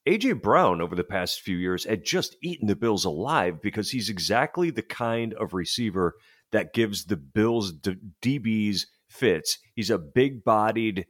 AJ 0.08 0.42
Brown 0.42 0.82
over 0.82 0.96
the 0.96 1.04
past 1.04 1.42
few 1.42 1.58
years 1.58 1.86
had 1.86 2.04
just 2.04 2.36
eaten 2.42 2.68
the 2.68 2.76
Bills 2.76 3.06
alive 3.06 3.62
because 3.62 3.92
he's 3.92 4.10
exactly 4.10 4.70
the 4.72 4.82
kind 4.82 5.34
of 5.36 5.54
receiver 5.54 6.16
that 6.52 6.74
gives 6.74 7.06
the 7.06 7.18
Bills 7.18 7.72
D- 7.72 7.98
DBs 8.22 8.88
fits. 9.08 9.60
He's 9.76 9.90
a 9.90 9.98
big-bodied, 9.98 11.06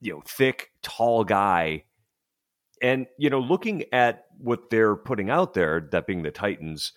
you 0.00 0.12
know, 0.12 0.22
thick, 0.26 0.70
tall 0.82 1.24
guy, 1.24 1.84
And, 2.80 3.06
you 3.18 3.28
know, 3.28 3.40
looking 3.40 3.84
at 3.92 4.24
what 4.38 4.70
they're 4.70 4.96
putting 4.96 5.28
out 5.28 5.52
there, 5.54 5.86
that 5.92 6.06
being 6.06 6.22
the 6.22 6.30
Titans, 6.30 6.92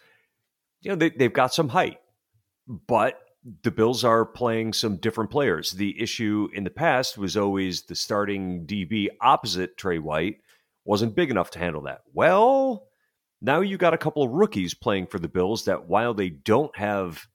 you 0.84 0.92
know, 0.92 0.96
they, 0.96 1.10
they've 1.10 1.34
got 1.34 1.54
some 1.54 1.70
height, 1.70 1.98
but 2.68 3.20
the 3.64 3.72
Bills 3.72 4.04
are 4.04 4.26
playing 4.26 4.74
some 4.74 4.98
different 4.98 5.30
players. 5.30 5.72
The 5.72 6.02
issue 6.02 6.50
in 6.54 6.64
the 6.64 6.70
past 6.70 7.18
was 7.18 7.36
always 7.36 7.84
the 7.84 7.96
starting 7.96 8.66
DB 8.66 9.08
opposite 9.22 9.78
Trey 9.78 10.00
White 10.00 10.38
wasn't 10.86 11.16
big 11.16 11.32
enough 11.32 11.52
to 11.52 11.60
handle 11.60 11.82
that. 11.84 12.02
Well, 12.14 12.88
now 13.42 13.62
you 13.62 13.78
got 13.78 13.94
a 13.94 13.98
couple 13.98 14.24
of 14.24 14.32
rookies 14.32 14.74
playing 14.74 15.08
for 15.08 15.20
the 15.20 15.28
Bills 15.28 15.66
that 15.66 15.88
while 15.88 16.14
they 16.14 16.30
don't 16.30 16.76
have 16.78 17.26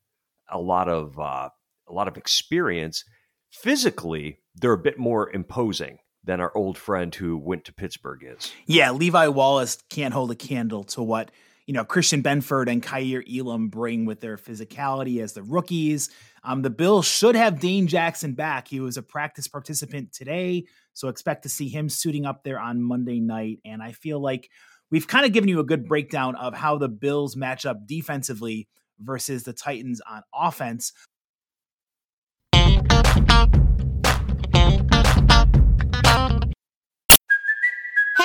a 0.50 0.58
lot 0.58 0.88
of 0.88 1.18
uh, 1.18 1.50
a 1.88 1.92
lot 1.92 2.08
of 2.08 2.16
experience 2.16 3.04
physically, 3.50 4.40
they're 4.54 4.72
a 4.72 4.78
bit 4.78 4.98
more 4.98 5.30
imposing 5.30 5.98
than 6.24 6.40
our 6.40 6.54
old 6.54 6.76
friend 6.76 7.14
who 7.14 7.38
went 7.38 7.64
to 7.64 7.72
Pittsburgh 7.72 8.20
is. 8.22 8.52
Yeah, 8.66 8.90
Levi 8.90 9.28
Wallace 9.28 9.78
can't 9.88 10.12
hold 10.12 10.30
a 10.30 10.34
candle 10.34 10.84
to 10.84 11.02
what 11.02 11.30
you 11.68 11.74
know 11.74 11.84
Christian 11.84 12.22
Benford 12.22 12.66
and 12.66 12.82
Kaiir 12.82 13.22
Elam 13.30 13.68
bring 13.68 14.06
with 14.06 14.20
their 14.20 14.38
physicality 14.38 15.22
as 15.22 15.34
the 15.34 15.42
rookies. 15.42 16.08
Um, 16.42 16.62
the 16.62 16.70
Bills 16.70 17.04
should 17.04 17.34
have 17.36 17.60
Dane 17.60 17.86
Jackson 17.86 18.32
back. 18.32 18.66
He 18.66 18.80
was 18.80 18.96
a 18.96 19.02
practice 19.02 19.46
participant 19.46 20.14
today, 20.14 20.64
so 20.94 21.08
expect 21.08 21.42
to 21.42 21.50
see 21.50 21.68
him 21.68 21.90
suiting 21.90 22.24
up 22.24 22.42
there 22.42 22.58
on 22.58 22.82
Monday 22.82 23.20
night. 23.20 23.58
And 23.66 23.82
I 23.82 23.92
feel 23.92 24.18
like 24.18 24.48
we've 24.90 25.06
kind 25.06 25.26
of 25.26 25.32
given 25.32 25.50
you 25.50 25.60
a 25.60 25.64
good 25.64 25.86
breakdown 25.86 26.36
of 26.36 26.54
how 26.54 26.78
the 26.78 26.88
Bills 26.88 27.36
match 27.36 27.66
up 27.66 27.86
defensively 27.86 28.66
versus 28.98 29.42
the 29.42 29.52
Titans 29.52 30.00
on 30.08 30.22
offense. 30.34 30.94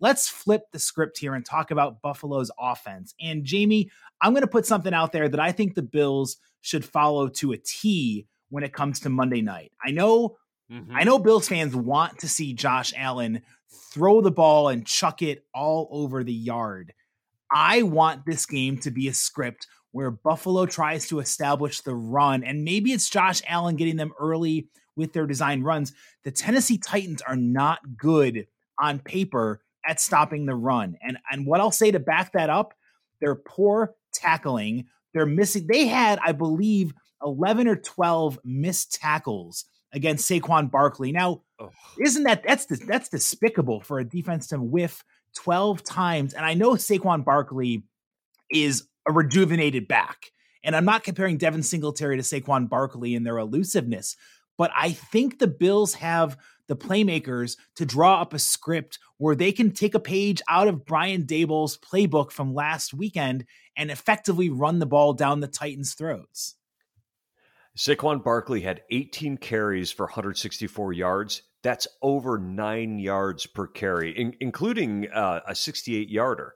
Let's 0.00 0.28
flip 0.28 0.62
the 0.72 0.78
script 0.78 1.18
here 1.18 1.34
and 1.34 1.44
talk 1.44 1.70
about 1.70 2.02
Buffalo's 2.02 2.50
offense. 2.58 3.14
And 3.20 3.44
Jamie, 3.44 3.90
I'm 4.20 4.32
going 4.32 4.42
to 4.42 4.48
put 4.48 4.66
something 4.66 4.94
out 4.94 5.12
there 5.12 5.28
that 5.28 5.40
I 5.40 5.52
think 5.52 5.74
the 5.74 5.82
Bills 5.82 6.36
should 6.60 6.84
follow 6.84 7.28
to 7.28 7.52
a 7.52 7.58
T 7.58 8.26
when 8.50 8.64
it 8.64 8.72
comes 8.72 9.00
to 9.00 9.08
Monday 9.08 9.42
night. 9.42 9.72
I 9.84 9.90
know 9.90 10.36
mm-hmm. 10.70 10.94
I 10.94 11.04
know 11.04 11.18
Bills 11.18 11.48
fans 11.48 11.74
want 11.74 12.18
to 12.18 12.28
see 12.28 12.54
Josh 12.54 12.92
Allen 12.96 13.42
throw 13.92 14.20
the 14.20 14.30
ball 14.30 14.68
and 14.68 14.86
chuck 14.86 15.22
it 15.22 15.44
all 15.54 15.88
over 15.90 16.24
the 16.24 16.32
yard. 16.32 16.92
I 17.50 17.82
want 17.82 18.26
this 18.26 18.46
game 18.46 18.78
to 18.78 18.90
be 18.90 19.08
a 19.08 19.14
script 19.14 19.66
where 19.92 20.10
Buffalo 20.10 20.66
tries 20.66 21.08
to 21.08 21.18
establish 21.18 21.80
the 21.80 21.94
run 21.94 22.44
and 22.44 22.64
maybe 22.64 22.92
it's 22.92 23.08
Josh 23.08 23.40
Allen 23.46 23.76
getting 23.76 23.96
them 23.96 24.12
early 24.20 24.68
with 24.96 25.12
their 25.12 25.26
design 25.26 25.62
runs. 25.62 25.92
The 26.24 26.30
Tennessee 26.30 26.78
Titans 26.78 27.22
are 27.22 27.36
not 27.36 27.96
good 27.96 28.46
on 28.78 28.98
paper 28.98 29.62
at 29.88 30.00
stopping 30.00 30.46
the 30.46 30.54
run. 30.54 30.96
And 31.02 31.18
and 31.30 31.46
what 31.46 31.60
I'll 31.60 31.72
say 31.72 31.90
to 31.90 31.98
back 31.98 32.32
that 32.32 32.50
up, 32.50 32.74
they're 33.20 33.34
poor 33.34 33.94
tackling. 34.12 34.86
They're 35.14 35.26
missing. 35.26 35.66
They 35.66 35.86
had, 35.86 36.20
I 36.22 36.32
believe, 36.32 36.92
11 37.24 37.66
or 37.66 37.76
12 37.76 38.38
missed 38.44 38.94
tackles 38.94 39.64
against 39.92 40.30
Saquon 40.30 40.70
Barkley. 40.70 41.10
Now, 41.10 41.42
Ugh. 41.58 41.72
isn't 41.98 42.24
that 42.24 42.44
that's 42.46 42.66
that's 42.86 43.08
despicable 43.08 43.80
for 43.80 43.98
a 43.98 44.04
defense 44.04 44.48
to 44.48 44.58
whiff 44.58 45.02
12 45.36 45.82
times? 45.82 46.34
And 46.34 46.44
I 46.44 46.54
know 46.54 46.72
Saquon 46.72 47.24
Barkley 47.24 47.84
is 48.50 48.86
a 49.08 49.12
rejuvenated 49.12 49.88
back. 49.88 50.32
And 50.62 50.76
I'm 50.76 50.84
not 50.84 51.04
comparing 51.04 51.38
Devin 51.38 51.62
Singletary 51.62 52.16
to 52.16 52.22
Saquon 52.22 52.68
Barkley 52.68 53.14
in 53.14 53.24
their 53.24 53.38
elusiveness, 53.38 54.16
but 54.58 54.70
I 54.76 54.90
think 54.90 55.38
the 55.38 55.46
Bills 55.46 55.94
have 55.94 56.36
the 56.68 56.76
playmakers 56.76 57.56
to 57.74 57.84
draw 57.84 58.20
up 58.20 58.32
a 58.32 58.38
script 58.38 58.98
where 59.16 59.34
they 59.34 59.50
can 59.50 59.72
take 59.72 59.94
a 59.94 60.00
page 60.00 60.40
out 60.48 60.68
of 60.68 60.84
Brian 60.86 61.24
Daboll's 61.24 61.76
playbook 61.76 62.30
from 62.30 62.54
last 62.54 62.94
weekend 62.94 63.44
and 63.76 63.90
effectively 63.90 64.50
run 64.50 64.78
the 64.78 64.86
ball 64.86 65.12
down 65.12 65.40
the 65.40 65.48
Titans' 65.48 65.94
throats. 65.94 66.54
Saquon 67.76 68.22
Barkley 68.22 68.60
had 68.60 68.82
18 68.90 69.36
carries 69.36 69.92
for 69.92 70.06
164 70.06 70.92
yards. 70.92 71.42
That's 71.62 71.86
over 72.02 72.38
nine 72.38 72.98
yards 72.98 73.46
per 73.46 73.66
carry, 73.66 74.10
in, 74.18 74.34
including 74.40 75.08
uh, 75.10 75.40
a 75.46 75.54
68 75.54 76.08
yarder. 76.08 76.54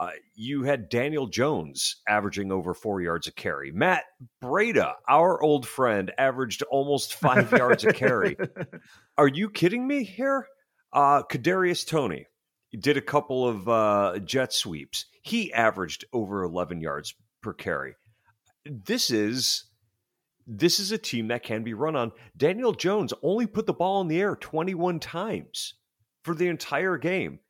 Uh, 0.00 0.10
you 0.34 0.62
had 0.62 0.88
Daniel 0.88 1.26
Jones 1.26 1.96
averaging 2.08 2.50
over 2.50 2.72
four 2.72 3.02
yards 3.02 3.26
a 3.26 3.32
carry. 3.32 3.70
Matt 3.70 4.04
Breida, 4.42 4.94
our 5.06 5.42
old 5.42 5.68
friend, 5.68 6.10
averaged 6.16 6.62
almost 6.62 7.14
five 7.14 7.52
yards 7.52 7.84
a 7.84 7.92
carry. 7.92 8.36
Are 9.20 9.28
you 9.28 9.50
kidding 9.50 9.86
me 9.86 10.02
here? 10.02 10.46
Uh, 10.94 11.22
Kadarius 11.24 11.86
Toney 11.86 12.24
did 12.72 12.96
a 12.96 13.02
couple 13.02 13.46
of 13.46 13.68
uh, 13.68 14.18
jet 14.20 14.50
sweeps. 14.50 15.04
He 15.20 15.52
averaged 15.52 16.06
over 16.14 16.42
11 16.42 16.80
yards 16.80 17.14
per 17.42 17.52
carry. 17.52 17.96
This 18.64 19.10
is 19.10 19.64
this 20.46 20.80
is 20.80 20.90
a 20.90 20.96
team 20.96 21.28
that 21.28 21.42
can 21.42 21.62
be 21.62 21.74
run 21.74 21.96
on. 21.96 22.12
Daniel 22.34 22.72
Jones 22.72 23.12
only 23.22 23.46
put 23.46 23.66
the 23.66 23.74
ball 23.74 24.00
in 24.00 24.08
the 24.08 24.18
air 24.18 24.36
21 24.36 25.00
times 25.00 25.74
for 26.24 26.34
the 26.34 26.48
entire 26.48 26.96
game. 26.96 27.40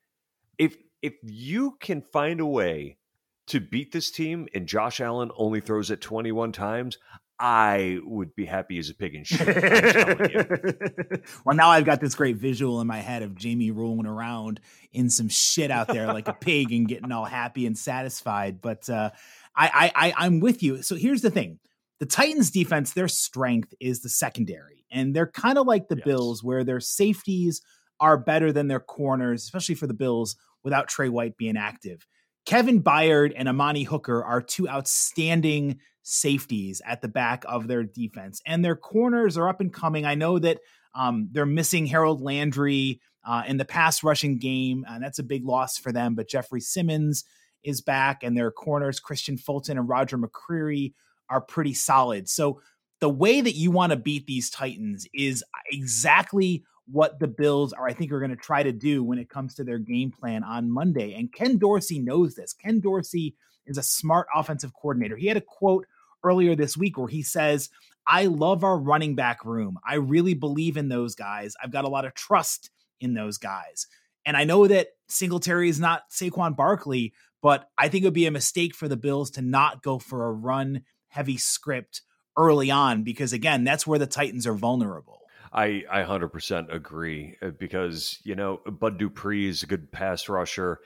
If 0.59 0.76
if 1.02 1.14
you 1.22 1.76
can 1.78 2.02
find 2.02 2.40
a 2.40 2.46
way 2.46 2.98
to 3.46 3.61
beat 3.61 3.92
this 3.92 4.11
team 4.11 4.48
and 4.56 4.66
Josh 4.66 5.00
Allen 5.00 5.30
only 5.37 5.61
throws 5.61 5.92
it 5.92 6.00
21 6.00 6.50
times, 6.50 6.98
I 7.42 7.98
would 8.05 8.35
be 8.37 8.44
happy 8.44 8.79
as 8.79 8.90
a 8.90 8.94
pig 8.94 9.14
in 9.14 9.24
shit. 9.24 9.46
well, 11.44 11.57
now 11.57 11.70
I've 11.70 11.87
got 11.87 11.98
this 11.98 12.14
great 12.14 12.37
visual 12.37 12.83
in 12.83 12.87
my 12.87 12.98
head 12.98 13.22
of 13.22 13.35
Jamie 13.35 13.70
rolling 13.70 14.07
around 14.07 14.61
in 14.92 15.09
some 15.09 15.31
shit 15.31 15.70
out 15.70 15.88
there 15.88 16.07
like 16.09 16.29
a 16.29 16.35
pig 16.35 16.70
and 16.70 16.87
getting 16.87 17.11
all 17.11 17.24
happy 17.24 17.64
and 17.64 17.79
satisfied. 17.79 18.61
But 18.61 18.90
uh, 18.90 19.11
I, 19.57 19.90
I, 19.94 20.09
I, 20.09 20.14
I'm 20.26 20.40
with 20.40 20.62
you. 20.62 20.83
So 20.83 20.96
here's 20.96 21.22
the 21.22 21.31
thing: 21.31 21.59
the 21.98 22.05
Titans' 22.05 22.50
defense, 22.50 22.92
their 22.92 23.09
strength 23.09 23.72
is 23.81 24.03
the 24.03 24.11
secondary, 24.11 24.85
and 24.92 25.16
they're 25.16 25.26
kind 25.26 25.57
of 25.57 25.66
like 25.66 25.88
the 25.88 25.96
yes. 25.96 26.05
Bills, 26.05 26.44
where 26.44 26.62
their 26.62 26.81
safeties 26.81 27.62
are 28.00 28.18
better 28.18 28.53
than 28.53 28.68
their 28.68 28.81
corners, 28.81 29.44
especially 29.44 29.76
for 29.76 29.87
the 29.87 29.94
Bills 29.94 30.37
without 30.62 30.88
Trey 30.88 31.09
White 31.09 31.38
being 31.38 31.57
active. 31.57 32.07
Kevin 32.44 32.83
Byard 32.83 33.33
and 33.37 33.48
Amani 33.48 33.85
Hooker 33.85 34.24
are 34.24 34.42
two 34.42 34.68
outstanding 34.68 35.79
safeties 36.02 36.80
at 36.86 37.02
the 37.02 37.08
back 37.08 37.44
of 37.48 37.68
their 37.68 37.84
defense, 37.84 38.40
and 38.46 38.64
their 38.64 38.76
corners 38.76 39.36
are 39.36 39.48
up 39.48 39.60
and 39.60 39.72
coming. 39.72 40.04
I 40.04 40.14
know 40.14 40.38
that 40.38 40.58
um, 40.94 41.28
they're 41.32 41.46
missing 41.46 41.86
Harold 41.86 42.20
Landry 42.20 43.00
uh, 43.24 43.42
in 43.46 43.56
the 43.56 43.64
pass 43.64 44.02
rushing 44.02 44.38
game, 44.38 44.84
and 44.88 45.02
that's 45.02 45.18
a 45.18 45.24
big 45.24 45.44
loss 45.44 45.78
for 45.78 45.92
them. 45.92 46.14
But 46.14 46.28
Jeffery 46.28 46.60
Simmons 46.60 47.24
is 47.62 47.80
back, 47.80 48.22
and 48.22 48.36
their 48.36 48.50
corners, 48.50 49.00
Kristian 49.00 49.38
Fulton 49.38 49.78
and 49.78 49.88
Roger 49.88 50.18
McCreary, 50.18 50.94
are 51.28 51.40
pretty 51.40 51.74
solid. 51.74 52.28
So 52.28 52.60
the 53.00 53.08
way 53.08 53.40
that 53.40 53.54
you 53.54 53.70
want 53.70 53.90
to 53.90 53.96
beat 53.96 54.26
these 54.26 54.50
Titans 54.50 55.06
is 55.14 55.44
exactly 55.70 56.64
what 56.86 57.20
the 57.20 57.28
Bills 57.28 57.72
are, 57.72 57.86
I 57.86 57.92
think, 57.92 58.10
are 58.12 58.18
going 58.18 58.30
to 58.30 58.36
try 58.36 58.62
to 58.62 58.72
do 58.72 59.04
when 59.04 59.18
it 59.18 59.30
comes 59.30 59.54
to 59.54 59.64
their 59.64 59.78
game 59.78 60.10
plan 60.10 60.42
on 60.42 60.70
Monday. 60.70 61.14
And 61.14 61.32
Ken 61.32 61.56
Dorsey 61.56 62.00
knows 62.00 62.34
this. 62.34 62.52
Ken 62.52 62.80
Dorsey 62.80 63.36
is 63.70 63.78
a 63.78 63.83
smart 63.83 64.26
offensive 64.35 64.74
coordinator. 64.74 65.16
He 65.16 65.28
had 65.28 65.37
a 65.37 65.42
quote 65.42 65.87
earlier 66.22 66.54
this 66.54 66.76
week 66.76 66.98
where 66.98 67.09
he 67.09 67.22
says, 67.22 67.70
I 68.06 68.26
love 68.26 68.64
our 68.64 68.78
running 68.78 69.14
back 69.14 69.44
room. 69.44 69.78
I 69.87 69.94
really 69.94 70.35
believe 70.35 70.76
in 70.76 70.88
those 70.88 71.14
guys. 71.14 71.54
I've 71.62 71.72
got 71.72 71.85
a 71.85 71.88
lot 71.88 72.04
of 72.04 72.14
trust 72.14 72.70
in 73.00 73.14
those 73.14 73.38
guys. 73.38 73.87
And 74.26 74.37
I 74.37 74.44
know 74.44 74.66
that 74.66 74.88
Singletary 75.09 75.68
is 75.68 75.80
not 75.80 76.11
Saquon 76.11 76.56
Barkley, 76.56 77.14
but 77.42 77.70
I 77.78 77.88
think 77.88 78.02
it 78.02 78.09
would 78.09 78.14
be 78.14 78.26
a 78.26 78.30
mistake 78.30 78.74
for 78.74 78.88
the 78.88 78.96
Bills 78.96 79.30
to 79.33 79.42
not 79.42 79.83
go 79.83 79.98
for 79.98 80.26
a 80.26 80.33
run 80.33 80.83
heavy 81.09 81.38
script 81.38 82.02
early 82.37 82.70
on 82.70 83.02
because, 83.02 83.33
again, 83.33 83.64
that's 83.64 83.87
where 83.87 83.98
the 83.98 84.06
Titans 84.06 84.46
are 84.46 84.54
vulnerable. 84.54 85.20
I 85.52 85.85
I 85.90 86.02
hundred 86.02 86.28
percent 86.28 86.72
agree 86.72 87.37
uh, 87.42 87.50
because 87.50 88.20
you 88.22 88.37
know 88.37 88.59
Bud 88.59 88.98
Dupree 88.98 89.48
is 89.48 89.62
a 89.62 89.66
good 89.66 89.90
pass 89.90 90.28
rusher. 90.28 90.78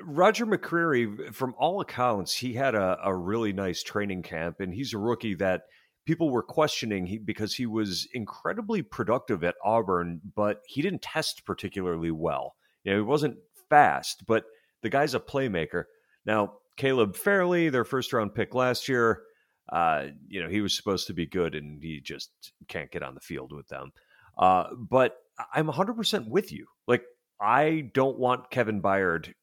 Roger 0.00 0.46
McCreary, 0.46 1.34
from 1.34 1.54
all 1.58 1.80
accounts, 1.80 2.34
he 2.34 2.54
had 2.54 2.74
a, 2.74 2.98
a 3.02 3.14
really 3.14 3.52
nice 3.52 3.82
training 3.82 4.22
camp, 4.22 4.60
and 4.60 4.72
he's 4.72 4.94
a 4.94 4.98
rookie 4.98 5.34
that 5.36 5.62
people 6.06 6.30
were 6.30 6.42
questioning 6.42 7.06
he, 7.06 7.18
because 7.18 7.54
he 7.54 7.66
was 7.66 8.08
incredibly 8.14 8.82
productive 8.82 9.44
at 9.44 9.54
Auburn, 9.64 10.20
but 10.34 10.62
he 10.66 10.80
didn't 10.82 11.02
test 11.02 11.44
particularly 11.44 12.10
well. 12.10 12.54
You 12.82 12.92
know, 12.92 12.98
he 12.98 13.04
wasn't 13.04 13.36
fast, 13.68 14.24
but 14.26 14.44
the 14.82 14.88
guy's 14.88 15.14
a 15.14 15.20
playmaker. 15.20 15.84
Now, 16.24 16.54
Caleb 16.76 17.16
Farley, 17.16 17.68
their 17.68 17.84
first 17.84 18.12
round 18.12 18.34
pick 18.34 18.54
last 18.54 18.88
year, 18.88 19.22
uh, 19.70 20.06
you 20.28 20.42
know, 20.42 20.48
he 20.48 20.60
was 20.60 20.76
supposed 20.76 21.08
to 21.08 21.12
be 21.12 21.26
good 21.26 21.54
and 21.54 21.82
he 21.82 22.00
just 22.00 22.30
can't 22.68 22.90
get 22.90 23.02
on 23.02 23.14
the 23.14 23.20
field 23.20 23.52
with 23.52 23.68
them. 23.68 23.92
Uh, 24.38 24.68
but 24.78 25.16
I'm 25.52 25.66
100% 25.66 26.28
with 26.28 26.52
you. 26.52 26.66
Like, 26.86 27.02
I 27.40 27.90
don't 27.92 28.18
want 28.18 28.50
Kevin 28.50 28.80
Byard. 28.80 29.34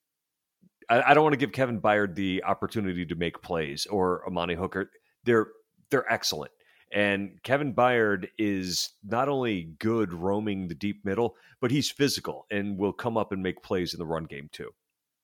I, 0.89 1.01
I 1.01 1.13
don't 1.13 1.23
want 1.23 1.33
to 1.33 1.37
give 1.39 1.51
Kevin 1.51 1.81
Byard 1.81 2.15
the 2.15 2.43
opportunity 2.43 3.05
to 3.05 3.15
make 3.15 3.41
plays 3.41 3.85
or 3.85 4.25
Amani 4.27 4.55
Hooker. 4.55 4.89
They're 5.23 5.47
they're 5.89 6.11
excellent. 6.11 6.51
And 6.91 7.41
Kevin 7.43 7.73
Byard 7.73 8.27
is 8.37 8.91
not 9.03 9.27
only 9.27 9.75
good 9.79 10.13
roaming 10.13 10.67
the 10.67 10.75
deep 10.75 11.03
middle, 11.03 11.35
but 11.59 11.71
he's 11.71 11.89
physical 11.89 12.45
and 12.51 12.77
will 12.77 12.93
come 12.93 13.17
up 13.17 13.31
and 13.31 13.43
make 13.43 13.63
plays 13.63 13.93
in 13.93 13.99
the 13.99 14.05
run 14.05 14.25
game 14.25 14.49
too. 14.51 14.69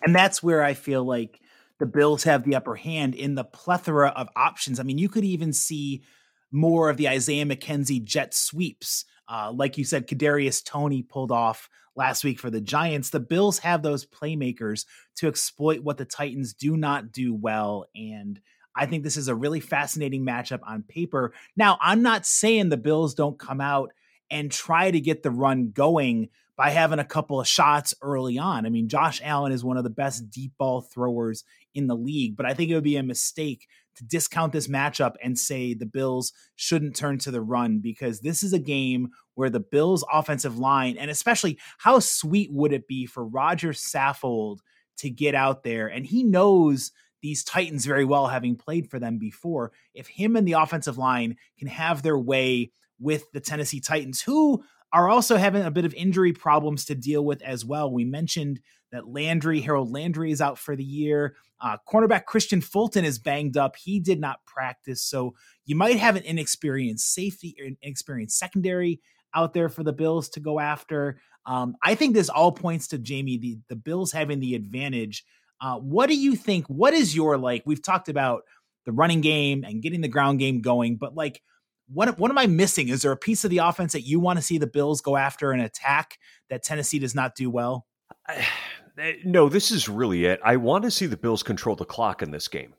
And 0.01 0.15
that's 0.15 0.41
where 0.41 0.63
I 0.63 0.73
feel 0.73 1.03
like 1.03 1.39
the 1.79 1.85
Bills 1.85 2.23
have 2.23 2.43
the 2.43 2.55
upper 2.55 2.75
hand 2.75 3.15
in 3.15 3.35
the 3.35 3.43
plethora 3.43 4.09
of 4.09 4.29
options. 4.35 4.79
I 4.79 4.83
mean, 4.83 4.97
you 4.97 5.09
could 5.09 5.23
even 5.23 5.53
see 5.53 6.03
more 6.51 6.89
of 6.89 6.97
the 6.97 7.07
Isaiah 7.07 7.45
McKenzie 7.45 8.03
jet 8.03 8.33
sweeps. 8.33 9.05
Uh, 9.27 9.51
like 9.53 9.77
you 9.77 9.85
said, 9.85 10.07
Kadarius 10.07 10.63
Toney 10.63 11.03
pulled 11.03 11.31
off 11.31 11.69
last 11.95 12.23
week 12.23 12.39
for 12.39 12.49
the 12.49 12.61
Giants. 12.61 13.09
The 13.09 13.19
Bills 13.19 13.59
have 13.59 13.81
those 13.81 14.05
playmakers 14.05 14.85
to 15.17 15.27
exploit 15.27 15.81
what 15.81 15.97
the 15.97 16.05
Titans 16.05 16.53
do 16.53 16.77
not 16.77 17.11
do 17.11 17.33
well. 17.33 17.85
And 17.95 18.39
I 18.75 18.85
think 18.85 19.03
this 19.03 19.17
is 19.17 19.27
a 19.27 19.35
really 19.35 19.59
fascinating 19.59 20.25
matchup 20.25 20.61
on 20.65 20.83
paper. 20.83 21.33
Now, 21.55 21.77
I'm 21.81 22.01
not 22.01 22.25
saying 22.25 22.69
the 22.69 22.77
Bills 22.77 23.13
don't 23.13 23.37
come 23.37 23.61
out 23.61 23.91
and 24.29 24.51
try 24.51 24.89
to 24.89 24.99
get 24.99 25.23
the 25.23 25.31
run 25.31 25.71
going 25.71 26.29
by 26.55 26.69
having 26.69 26.99
a 26.99 27.05
couple 27.05 27.39
of 27.39 27.47
shots 27.47 27.93
early 28.01 28.37
on. 28.37 28.65
I 28.65 28.69
mean, 28.69 28.87
Josh 28.87 29.19
Allen 29.23 29.51
is 29.51 29.63
one 29.63 29.77
of 29.77 29.83
the 29.83 29.89
best 29.89 30.29
deep 30.29 30.53
ball 30.57 30.81
throwers 30.81 31.43
in 31.73 31.87
the 31.87 31.95
league, 31.95 32.37
but 32.37 32.45
I 32.45 32.53
think 32.53 32.69
it 32.69 32.75
would 32.75 32.83
be 32.83 32.97
a 32.97 33.03
mistake 33.03 33.67
to 33.97 34.03
discount 34.05 34.53
this 34.53 34.67
matchup 34.67 35.13
and 35.23 35.37
say 35.37 35.73
the 35.73 35.85
Bills 35.85 36.33
shouldn't 36.55 36.95
turn 36.95 37.17
to 37.19 37.31
the 37.31 37.41
run 37.41 37.79
because 37.79 38.21
this 38.21 38.43
is 38.43 38.53
a 38.53 38.59
game 38.59 39.09
where 39.35 39.49
the 39.49 39.59
Bills 39.59 40.03
offensive 40.11 40.57
line 40.57 40.97
and 40.97 41.11
especially 41.11 41.57
how 41.77 41.99
sweet 41.99 42.51
would 42.51 42.73
it 42.73 42.87
be 42.87 43.05
for 43.05 43.25
Rodger 43.25 43.73
Saffold 43.73 44.59
to 44.97 45.09
get 45.09 45.35
out 45.35 45.63
there 45.63 45.87
and 45.87 46.05
he 46.05 46.23
knows 46.23 46.91
these 47.21 47.43
Titans 47.43 47.85
very 47.85 48.05
well 48.05 48.27
having 48.27 48.55
played 48.55 48.89
for 48.89 48.99
them 48.99 49.17
before 49.17 49.71
if 49.93 50.07
him 50.07 50.35
and 50.35 50.47
the 50.47 50.53
offensive 50.53 50.97
line 50.97 51.37
can 51.59 51.67
have 51.67 52.01
their 52.01 52.17
way 52.17 52.71
with 52.99 53.31
the 53.31 53.39
Tennessee 53.39 53.79
Titans 53.79 54.21
who 54.21 54.63
are 54.93 55.09
also 55.09 55.37
having 55.37 55.63
a 55.63 55.71
bit 55.71 55.85
of 55.85 55.93
injury 55.93 56.33
problems 56.33 56.85
to 56.85 56.95
deal 56.95 57.23
with 57.23 57.41
as 57.41 57.63
well. 57.63 57.91
We 57.91 58.03
mentioned 58.03 58.59
that 58.91 59.07
Landry, 59.07 59.61
Harold 59.61 59.91
Landry, 59.91 60.31
is 60.31 60.41
out 60.41 60.57
for 60.57 60.75
the 60.75 60.83
year. 60.83 61.35
Uh, 61.61 61.77
cornerback 61.91 62.23
Kristian 62.25 62.63
Fulton 62.63 63.05
is 63.05 63.19
banged 63.19 63.57
up. 63.57 63.75
He 63.75 63.99
did 63.99 64.19
not 64.19 64.43
practice. 64.45 65.03
So 65.03 65.35
you 65.65 65.75
might 65.75 65.97
have 65.97 66.15
an 66.15 66.23
inexperienced 66.23 67.13
safety, 67.13 67.55
an 67.59 67.77
inexperienced 67.81 68.37
secondary 68.37 68.99
out 69.33 69.53
there 69.53 69.69
for 69.69 69.83
the 69.83 69.93
Bills 69.93 70.29
to 70.29 70.39
go 70.39 70.59
after. 70.59 71.17
Um, 71.45 71.75
I 71.83 71.95
think 71.95 72.13
this 72.13 72.29
all 72.29 72.51
points 72.51 72.87
to 72.89 72.97
Jamie, 72.97 73.37
the, 73.37 73.59
the 73.69 73.75
Bills 73.75 74.11
having 74.11 74.39
the 74.39 74.55
advantage. 74.55 75.23
Uh, 75.59 75.77
what 75.77 76.07
do 76.07 76.15
you 76.15 76.35
think? 76.35 76.65
What 76.67 76.93
is 76.93 77.15
your 77.15 77.37
like? 77.37 77.63
We've 77.65 77.81
talked 77.81 78.09
about 78.09 78.43
the 78.85 78.91
running 78.91 79.21
game 79.21 79.63
and 79.63 79.81
getting 79.81 80.01
the 80.01 80.07
ground 80.07 80.39
game 80.39 80.61
going, 80.61 80.97
but 80.97 81.15
like, 81.15 81.41
what 81.93 82.17
what 82.17 82.31
am 82.31 82.37
I 82.37 82.47
missing? 82.47 82.87
Is 82.87 83.01
there 83.01 83.11
a 83.11 83.17
piece 83.17 83.43
of 83.43 83.49
the 83.49 83.59
offense 83.59 83.93
that 83.93 84.01
you 84.01 84.19
want 84.19 84.39
to 84.39 84.43
see 84.43 84.57
the 84.57 84.67
Bills 84.67 85.01
go 85.01 85.17
after 85.17 85.51
and 85.51 85.61
attack 85.61 86.17
that 86.49 86.63
Tennessee 86.63 86.99
does 86.99 87.13
not 87.13 87.35
do 87.35 87.49
well? 87.49 87.85
No, 89.25 89.49
this 89.49 89.71
is 89.71 89.89
really 89.89 90.25
it. 90.25 90.39
I 90.43 90.57
want 90.57 90.83
to 90.83 90.91
see 90.91 91.05
the 91.05 91.17
Bills 91.17 91.43
control 91.43 91.75
the 91.75 91.85
clock 91.85 92.21
in 92.21 92.31
this 92.31 92.47
game. 92.47 92.73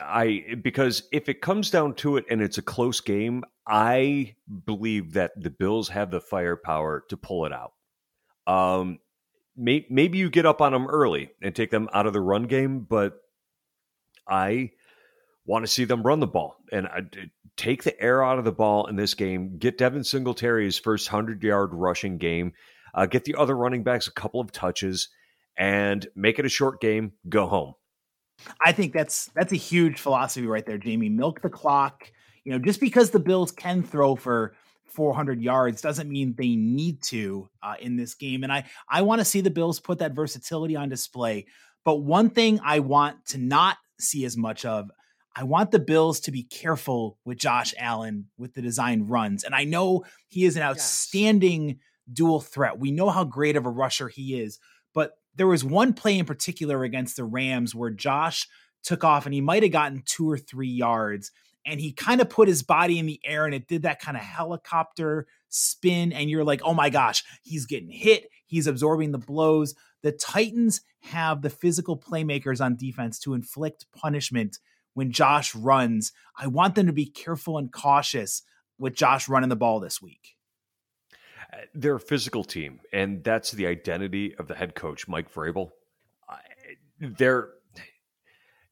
I 0.00 0.44
because 0.62 1.02
if 1.10 1.28
it 1.28 1.40
comes 1.40 1.70
down 1.70 1.94
to 1.94 2.16
it 2.18 2.24
and 2.30 2.40
it's 2.40 2.58
a 2.58 2.62
close 2.62 3.00
game, 3.00 3.44
I 3.66 4.36
believe 4.64 5.14
that 5.14 5.32
the 5.36 5.50
Bills 5.50 5.88
have 5.88 6.10
the 6.10 6.20
firepower 6.20 7.04
to 7.08 7.16
pull 7.16 7.46
it 7.46 7.52
out. 7.52 7.72
Um, 8.46 9.00
may, 9.56 9.86
maybe 9.90 10.18
you 10.18 10.30
get 10.30 10.46
up 10.46 10.62
on 10.62 10.72
them 10.72 10.86
early 10.86 11.30
and 11.42 11.54
take 11.54 11.70
them 11.70 11.88
out 11.92 12.06
of 12.06 12.12
the 12.12 12.20
run 12.20 12.44
game, 12.44 12.80
but 12.80 13.20
I 14.26 14.70
want 15.44 15.64
to 15.64 15.70
see 15.70 15.84
them 15.84 16.02
run 16.02 16.20
the 16.20 16.26
ball 16.26 16.56
and 16.70 16.86
I, 16.86 17.02
take 17.56 17.82
the 17.82 18.00
air 18.00 18.22
out 18.22 18.38
of 18.38 18.44
the 18.44 18.52
ball 18.52 18.86
in 18.86 18.96
this 18.96 19.14
game. 19.14 19.58
Get 19.58 19.78
Devin 19.78 20.04
Singletary's 20.04 20.78
first 20.78 21.08
hundred 21.08 21.42
yard 21.42 21.70
rushing 21.72 22.16
game. 22.16 22.52
Uh, 22.94 23.06
get 23.06 23.24
the 23.24 23.34
other 23.34 23.56
running 23.56 23.82
backs 23.82 24.06
a 24.06 24.12
couple 24.12 24.40
of 24.40 24.52
touches 24.52 25.08
and 25.58 26.06
make 26.14 26.38
it 26.38 26.46
a 26.46 26.48
short 26.48 26.80
game. 26.80 27.12
Go 27.28 27.46
home. 27.46 27.74
I 28.64 28.72
think 28.72 28.92
that's 28.92 29.30
that's 29.34 29.52
a 29.52 29.56
huge 29.56 29.98
philosophy 29.98 30.46
right 30.46 30.64
there, 30.64 30.78
Jamie. 30.78 31.08
Milk 31.08 31.42
the 31.42 31.50
clock. 31.50 32.10
You 32.44 32.52
know, 32.52 32.58
just 32.58 32.80
because 32.80 33.10
the 33.10 33.18
Bills 33.18 33.50
can 33.50 33.82
throw 33.82 34.14
for 34.14 34.54
400 34.86 35.42
yards 35.42 35.82
doesn't 35.82 36.08
mean 36.08 36.34
they 36.38 36.56
need 36.56 37.02
to 37.04 37.48
uh, 37.62 37.74
in 37.80 37.96
this 37.96 38.14
game. 38.14 38.44
And 38.44 38.52
I 38.52 38.64
I 38.88 39.02
want 39.02 39.20
to 39.20 39.24
see 39.24 39.40
the 39.40 39.50
Bills 39.50 39.80
put 39.80 39.98
that 39.98 40.14
versatility 40.14 40.76
on 40.76 40.88
display. 40.88 41.46
But 41.84 41.96
one 41.96 42.30
thing 42.30 42.60
I 42.64 42.78
want 42.80 43.26
to 43.26 43.38
not 43.38 43.76
see 43.98 44.24
as 44.24 44.36
much 44.36 44.64
of 44.64 44.90
I 45.34 45.44
want 45.44 45.70
the 45.70 45.78
Bills 45.78 46.20
to 46.20 46.32
be 46.32 46.42
careful 46.42 47.18
with 47.24 47.38
Josh 47.38 47.74
Allen 47.78 48.26
with 48.38 48.54
the 48.54 48.62
design 48.62 49.06
runs. 49.06 49.44
And 49.44 49.54
I 49.54 49.64
know 49.64 50.04
he 50.28 50.44
is 50.44 50.56
an 50.56 50.62
outstanding 50.62 51.68
yes. 51.68 51.76
dual 52.12 52.40
threat. 52.40 52.78
We 52.78 52.90
know 52.90 53.10
how 53.10 53.24
great 53.24 53.56
of 53.56 53.66
a 53.66 53.70
rusher 53.70 54.08
he 54.08 54.40
is. 54.40 54.58
But 54.94 55.12
there 55.38 55.46
was 55.46 55.64
one 55.64 55.94
play 55.94 56.18
in 56.18 56.26
particular 56.26 56.82
against 56.82 57.16
the 57.16 57.24
Rams 57.24 57.74
where 57.74 57.90
Josh 57.90 58.46
took 58.82 59.04
off 59.04 59.24
and 59.24 59.32
he 59.32 59.40
might 59.40 59.62
have 59.62 59.72
gotten 59.72 60.02
two 60.04 60.30
or 60.30 60.36
three 60.36 60.68
yards. 60.68 61.30
And 61.64 61.80
he 61.80 61.92
kind 61.92 62.20
of 62.20 62.28
put 62.28 62.48
his 62.48 62.62
body 62.62 62.98
in 62.98 63.06
the 63.06 63.20
air 63.24 63.44
and 63.44 63.54
it 63.54 63.68
did 63.68 63.82
that 63.82 64.00
kind 64.00 64.16
of 64.16 64.22
helicopter 64.22 65.26
spin. 65.48 66.12
And 66.12 66.28
you're 66.28 66.44
like, 66.44 66.60
oh 66.64 66.74
my 66.74 66.90
gosh, 66.90 67.22
he's 67.42 67.66
getting 67.66 67.90
hit. 67.90 68.28
He's 68.46 68.66
absorbing 68.66 69.12
the 69.12 69.18
blows. 69.18 69.74
The 70.02 70.12
Titans 70.12 70.80
have 71.02 71.42
the 71.42 71.50
physical 71.50 71.98
playmakers 71.98 72.64
on 72.64 72.76
defense 72.76 73.18
to 73.20 73.34
inflict 73.34 73.86
punishment 73.94 74.58
when 74.94 75.12
Josh 75.12 75.54
runs. 75.54 76.12
I 76.36 76.46
want 76.46 76.74
them 76.74 76.86
to 76.86 76.92
be 76.92 77.06
careful 77.06 77.58
and 77.58 77.72
cautious 77.72 78.42
with 78.78 78.94
Josh 78.94 79.28
running 79.28 79.50
the 79.50 79.56
ball 79.56 79.78
this 79.78 80.00
week. 80.00 80.37
They're 81.74 81.96
a 81.96 82.00
physical 82.00 82.44
team, 82.44 82.80
and 82.92 83.24
that's 83.24 83.52
the 83.52 83.66
identity 83.66 84.34
of 84.36 84.48
the 84.48 84.54
head 84.54 84.74
coach, 84.74 85.08
Mike 85.08 85.32
Vrabel. 85.32 85.70
They're 87.00 87.50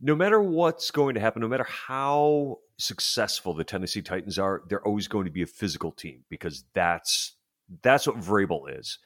no 0.01 0.15
matter 0.15 0.43
what's 0.43 0.91
going 0.91 1.15
to 1.15 1.21
happen, 1.21 1.41
no 1.41 1.49
matter 1.49 1.65
how 1.65 2.59
successful 2.77 3.55
the 3.55 3.65
Tennessee 3.65 4.03
Titans 4.03 4.39
are, 4.39 4.63
they're 4.69 4.87
always 4.87 5.09
going 5.09 5.25
to 5.25 5.31
be 5.31 5.43
a 5.43 5.47
physical 5.47 5.91
team 5.91 6.25
because 6.29 6.65
that's 6.75 7.35
that's 7.83 8.07
what 8.07 8.19
Vrabel 8.19 8.79
is. 8.79 8.99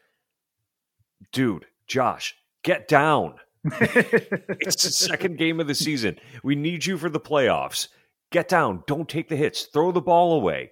Dude, 1.32 1.66
Josh, 1.86 2.34
get 2.62 2.88
down 2.88 3.34
it's 3.64 4.82
the 4.82 4.90
second 4.90 5.36
game 5.36 5.60
of 5.60 5.66
the 5.66 5.74
season. 5.74 6.18
We 6.42 6.54
need 6.54 6.86
you 6.86 6.96
for 6.96 7.10
the 7.10 7.20
playoffs. 7.20 7.88
Get 8.30 8.48
down. 8.48 8.84
Don't 8.86 9.08
take 9.08 9.28
the 9.28 9.36
hits. 9.36 9.64
Throw 9.66 9.92
the 9.92 10.00
ball 10.00 10.34
away. 10.34 10.70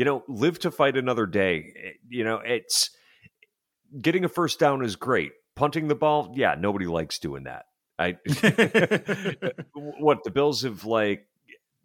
You 0.00 0.06
know, 0.06 0.24
live 0.28 0.58
to 0.60 0.70
fight 0.70 0.96
another 0.96 1.26
day. 1.26 1.74
You 2.08 2.24
know, 2.24 2.40
it's 2.42 2.88
getting 4.00 4.24
a 4.24 4.30
first 4.30 4.58
down 4.58 4.82
is 4.82 4.96
great. 4.96 5.32
Punting 5.56 5.88
the 5.88 5.94
ball, 5.94 6.32
yeah, 6.34 6.54
nobody 6.58 6.86
likes 6.86 7.18
doing 7.18 7.44
that. 7.44 7.66
I 7.98 8.12
what 9.74 10.24
the 10.24 10.30
Bills 10.32 10.62
have 10.62 10.86
like 10.86 11.26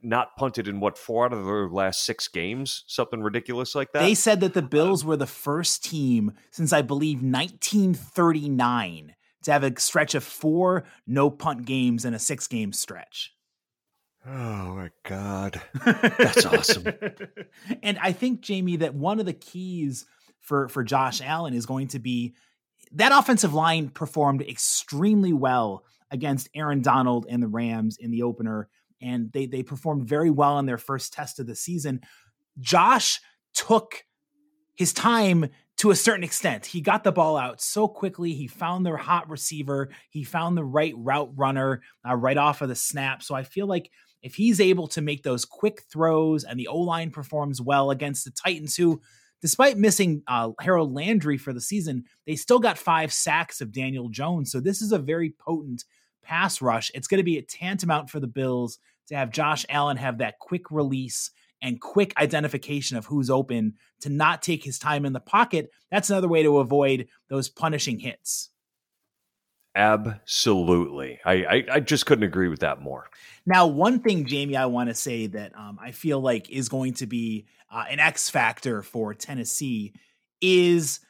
not 0.02 0.38
punted 0.38 0.70
in 0.70 0.80
what 0.80 0.98
four 0.98 1.26
out 1.26 1.34
of 1.34 1.44
their 1.44 1.68
last 1.68 2.06
six 2.06 2.30
games, 2.30 2.86
something 2.88 3.22
ridiculous 3.22 3.76
like 3.76 3.92
that. 3.92 4.00
They 4.00 4.16
said 4.16 4.40
that 4.40 4.54
the 4.54 4.64
uh, 4.64 4.68
Bills 4.68 5.04
were 5.04 5.18
the 5.18 5.28
first 5.28 5.84
team 5.84 6.32
since 6.52 6.72
I 6.72 6.84
believe 6.84 7.18
1939 7.18 9.14
to 9.44 9.52
have 9.52 9.66
a 9.66 9.78
stretch 9.78 10.16
of 10.16 10.24
four 10.24 10.86
no 11.06 11.30
punt 11.30 11.66
games 11.66 12.06
in 12.06 12.14
a 12.14 12.20
six 12.20 12.48
game 12.48 12.72
stretch. 12.72 13.35
Oh 14.28 14.76
my 14.76 14.90
God. 15.04 15.62
That's 15.86 16.46
awesome. 16.46 16.86
and 17.84 18.00
I 18.02 18.12
think, 18.12 18.42
Jamie, 18.42 18.78
that 18.78 18.96
one 18.96 19.20
of 19.20 19.26
the 19.26 19.34
keys 19.34 20.06
for, 20.40 20.68
for 20.68 20.84
Josh 20.84 21.22
Allen 21.24 21.54
is 21.54 21.66
going 21.66 21.90
to 21.90 22.00
be 22.00 22.34
that 22.94 23.12
offensive 23.12 23.54
line 23.54 23.90
performed 23.90 24.42
extremely 24.42 25.34
well 25.34 25.84
against 26.12 26.50
Aaron 26.56 26.82
Donald 26.82 27.26
and 27.30 27.42
the 27.42 27.48
Rams 27.48 27.98
in 28.00 28.12
the 28.12 28.24
opener. 28.24 28.70
And 29.02 29.32
they, 29.32 29.46
they 29.46 29.64
performed 29.64 30.08
very 30.08 30.30
well 30.30 30.58
in 30.60 30.66
their 30.66 30.78
first 30.78 31.14
test 31.14 31.40
of 31.40 31.46
the 31.46 31.56
season. 31.56 32.02
Josh 32.60 33.20
took 33.54 34.06
his 34.76 34.94
time 34.94 35.50
to 35.78 35.92
a 35.92 35.96
certain 35.96 36.24
extent. 36.24 36.66
He 36.66 36.80
got 36.82 37.04
the 37.04 37.12
ball 37.12 37.38
out 37.38 37.62
so 37.62 37.88
quickly. 37.88 38.34
He 38.34 38.48
found 38.48 38.86
their 38.86 38.98
hot 38.98 39.30
receiver. 39.30 39.90
He 40.10 40.24
found 40.24 40.58
the 40.58 40.64
right 40.64 40.94
route 40.98 41.32
runner 41.36 41.82
uh, 42.08 42.16
right 42.16 42.38
off 42.38 42.62
of 42.62 42.70
the 42.70 42.76
snap. 42.76 43.22
So 43.22 43.36
I 43.36 43.44
feel 43.44 43.68
like 43.68 43.92
if 44.22 44.36
he's 44.36 44.60
able 44.60 44.88
to 44.88 45.02
make 45.02 45.24
those 45.24 45.46
quick 45.46 45.84
throws 45.92 46.44
and 46.44 46.60
the 46.60 46.68
O 46.68 46.80
line 46.80 47.12
performs 47.12 47.62
well 47.62 47.92
against 47.92 48.26
the 48.26 48.32
Titans, 48.32 48.76
who, 48.76 49.02
despite 49.42 49.78
missing 49.78 50.24
uh, 50.28 50.52
Harold 50.60 50.94
Landry 50.94 51.38
for 51.38 51.54
the 51.54 51.62
season, 51.62 52.06
they 52.26 52.36
still 52.36 52.60
got 52.60 52.78
five 52.78 53.14
sacks 53.14 53.62
of 53.62 53.72
Daniel 53.72 54.10
Jones. 54.10 54.52
So 54.52 54.60
this 54.60 54.82
is 54.82 54.92
a 54.92 54.98
very 54.98 55.34
potent 55.40 55.84
pass 56.24 56.62
rush. 56.62 56.92
It's 56.94 57.08
going 57.08 57.20
to 57.20 57.24
be 57.24 57.38
a 57.38 57.44
tantamount 57.44 58.10
for 58.10 58.20
the 58.20 58.28
Bills 58.28 58.80
to 59.08 59.16
have 59.16 59.32
Josh 59.32 59.66
Allen 59.70 59.98
have 59.98 60.18
that 60.18 60.40
quick 60.40 60.72
release 60.72 61.32
and 61.62 61.80
quick 61.82 62.14
identification 62.18 62.98
of 62.98 63.06
who's 63.06 63.30
open 63.30 63.76
to 64.02 64.10
not 64.10 64.42
take 64.42 64.64
his 64.64 64.80
time 64.80 65.06
in 65.06 65.14
the 65.14 65.20
pocket. 65.20 65.70
That's 65.92 66.10
another 66.10 66.28
way 66.28 66.44
to 66.44 66.58
avoid 66.58 67.08
those 67.30 67.50
punishing 67.50 68.00
hits. 68.00 68.50
Absolutely. 69.76 71.20
I, 71.26 71.34
I, 71.34 71.64
I, 71.74 71.80
just 71.82 72.06
couldn't 72.06 72.24
agree 72.24 72.48
with 72.48 72.62
that 72.62 72.82
more. 72.82 73.10
Now, 73.46 73.68
one 73.68 74.00
thing, 74.00 74.26
Jamie, 74.26 74.56
I 74.56 74.68
want 74.68 74.88
to 74.88 74.96
say 74.96 75.28
that 75.28 75.54
um, 75.54 75.78
I 75.82 75.92
feel 75.92 76.22
like 76.22 76.50
is 76.50 76.70
going 76.70 76.94
to 76.96 77.06
be 77.06 77.46
uh, 77.70 77.84
an 77.90 78.00
X 78.00 78.30
factor 78.30 78.82
for 78.82 79.14
Tennessee 79.14 79.94
is 80.40 81.02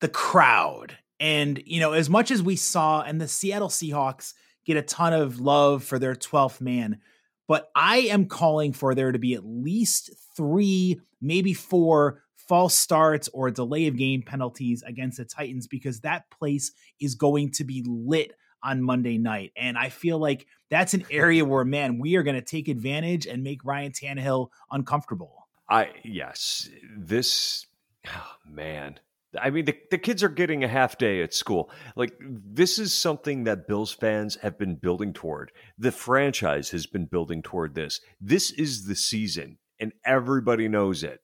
the 0.00 0.08
crowd. 0.08 0.96
And, 1.18 1.60
you 1.66 1.80
know, 1.80 1.92
as 1.92 2.08
much 2.08 2.30
as 2.30 2.42
we 2.42 2.54
saw, 2.54 3.02
and 3.02 3.20
the 3.20 3.26
Seattle 3.26 3.68
Seahawks 3.68 4.34
get 4.64 4.76
a 4.76 4.82
ton 4.82 5.12
of 5.12 5.40
love 5.40 5.82
for 5.82 5.98
their 5.98 6.14
12th 6.14 6.60
man, 6.60 7.00
but 7.48 7.70
I 7.74 7.98
am 7.98 8.26
calling 8.26 8.72
for 8.72 8.94
there 8.94 9.10
to 9.10 9.18
be 9.18 9.34
at 9.34 9.44
least 9.44 10.10
three, 10.36 11.00
maybe 11.20 11.54
four 11.54 12.21
false 12.48 12.74
starts 12.74 13.28
or 13.32 13.50
delay 13.50 13.86
of 13.86 13.96
game 13.96 14.22
penalties 14.22 14.82
against 14.82 15.18
the 15.18 15.24
Titans 15.24 15.66
because 15.66 16.00
that 16.00 16.30
place 16.30 16.72
is 17.00 17.14
going 17.14 17.52
to 17.52 17.64
be 17.64 17.84
lit 17.86 18.32
on 18.62 18.82
Monday 18.82 19.18
night. 19.18 19.52
And 19.56 19.76
I 19.76 19.88
feel 19.88 20.18
like 20.18 20.46
that's 20.70 20.94
an 20.94 21.04
area 21.10 21.44
where, 21.46 21.64
man, 21.64 21.98
we 21.98 22.16
are 22.16 22.22
going 22.22 22.36
to 22.36 22.42
take 22.42 22.68
advantage 22.68 23.26
and 23.26 23.42
make 23.42 23.64
Ryan 23.64 23.92
Tannehill 23.92 24.48
uncomfortable. 24.70 25.48
I, 25.68 25.90
yes, 26.04 26.68
this, 26.96 27.66
oh, 28.06 28.32
man. 28.46 28.98
I 29.40 29.48
mean, 29.48 29.64
the, 29.64 29.74
the 29.90 29.96
kids 29.96 30.22
are 30.22 30.28
getting 30.28 30.62
a 30.62 30.68
half 30.68 30.98
day 30.98 31.22
at 31.22 31.32
school. 31.32 31.70
Like, 31.96 32.12
this 32.20 32.78
is 32.78 32.92
something 32.92 33.44
that 33.44 33.66
Bills 33.66 33.92
fans 33.92 34.36
have 34.42 34.58
been 34.58 34.74
building 34.74 35.14
toward. 35.14 35.52
The 35.78 35.92
franchise 35.92 36.70
has 36.70 36.86
been 36.86 37.06
building 37.06 37.42
toward 37.42 37.74
this. 37.74 38.00
This 38.20 38.50
is 38.50 38.84
the 38.84 38.94
season, 38.94 39.56
and 39.80 39.92
everybody 40.04 40.68
knows 40.68 41.02
it. 41.02 41.20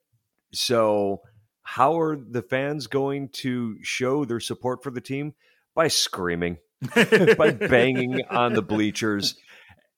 So, 0.52 1.20
how 1.62 2.00
are 2.00 2.16
the 2.16 2.42
fans 2.42 2.87
going 2.87 3.28
to 3.34 3.76
show 3.82 4.24
their 4.24 4.40
support 4.40 4.82
for 4.82 4.90
the 4.90 5.00
team? 5.00 5.34
By 5.74 5.88
screaming, 5.88 6.58
by 6.94 7.50
banging 7.52 8.22
on 8.30 8.54
the 8.54 8.62
bleachers. 8.62 9.37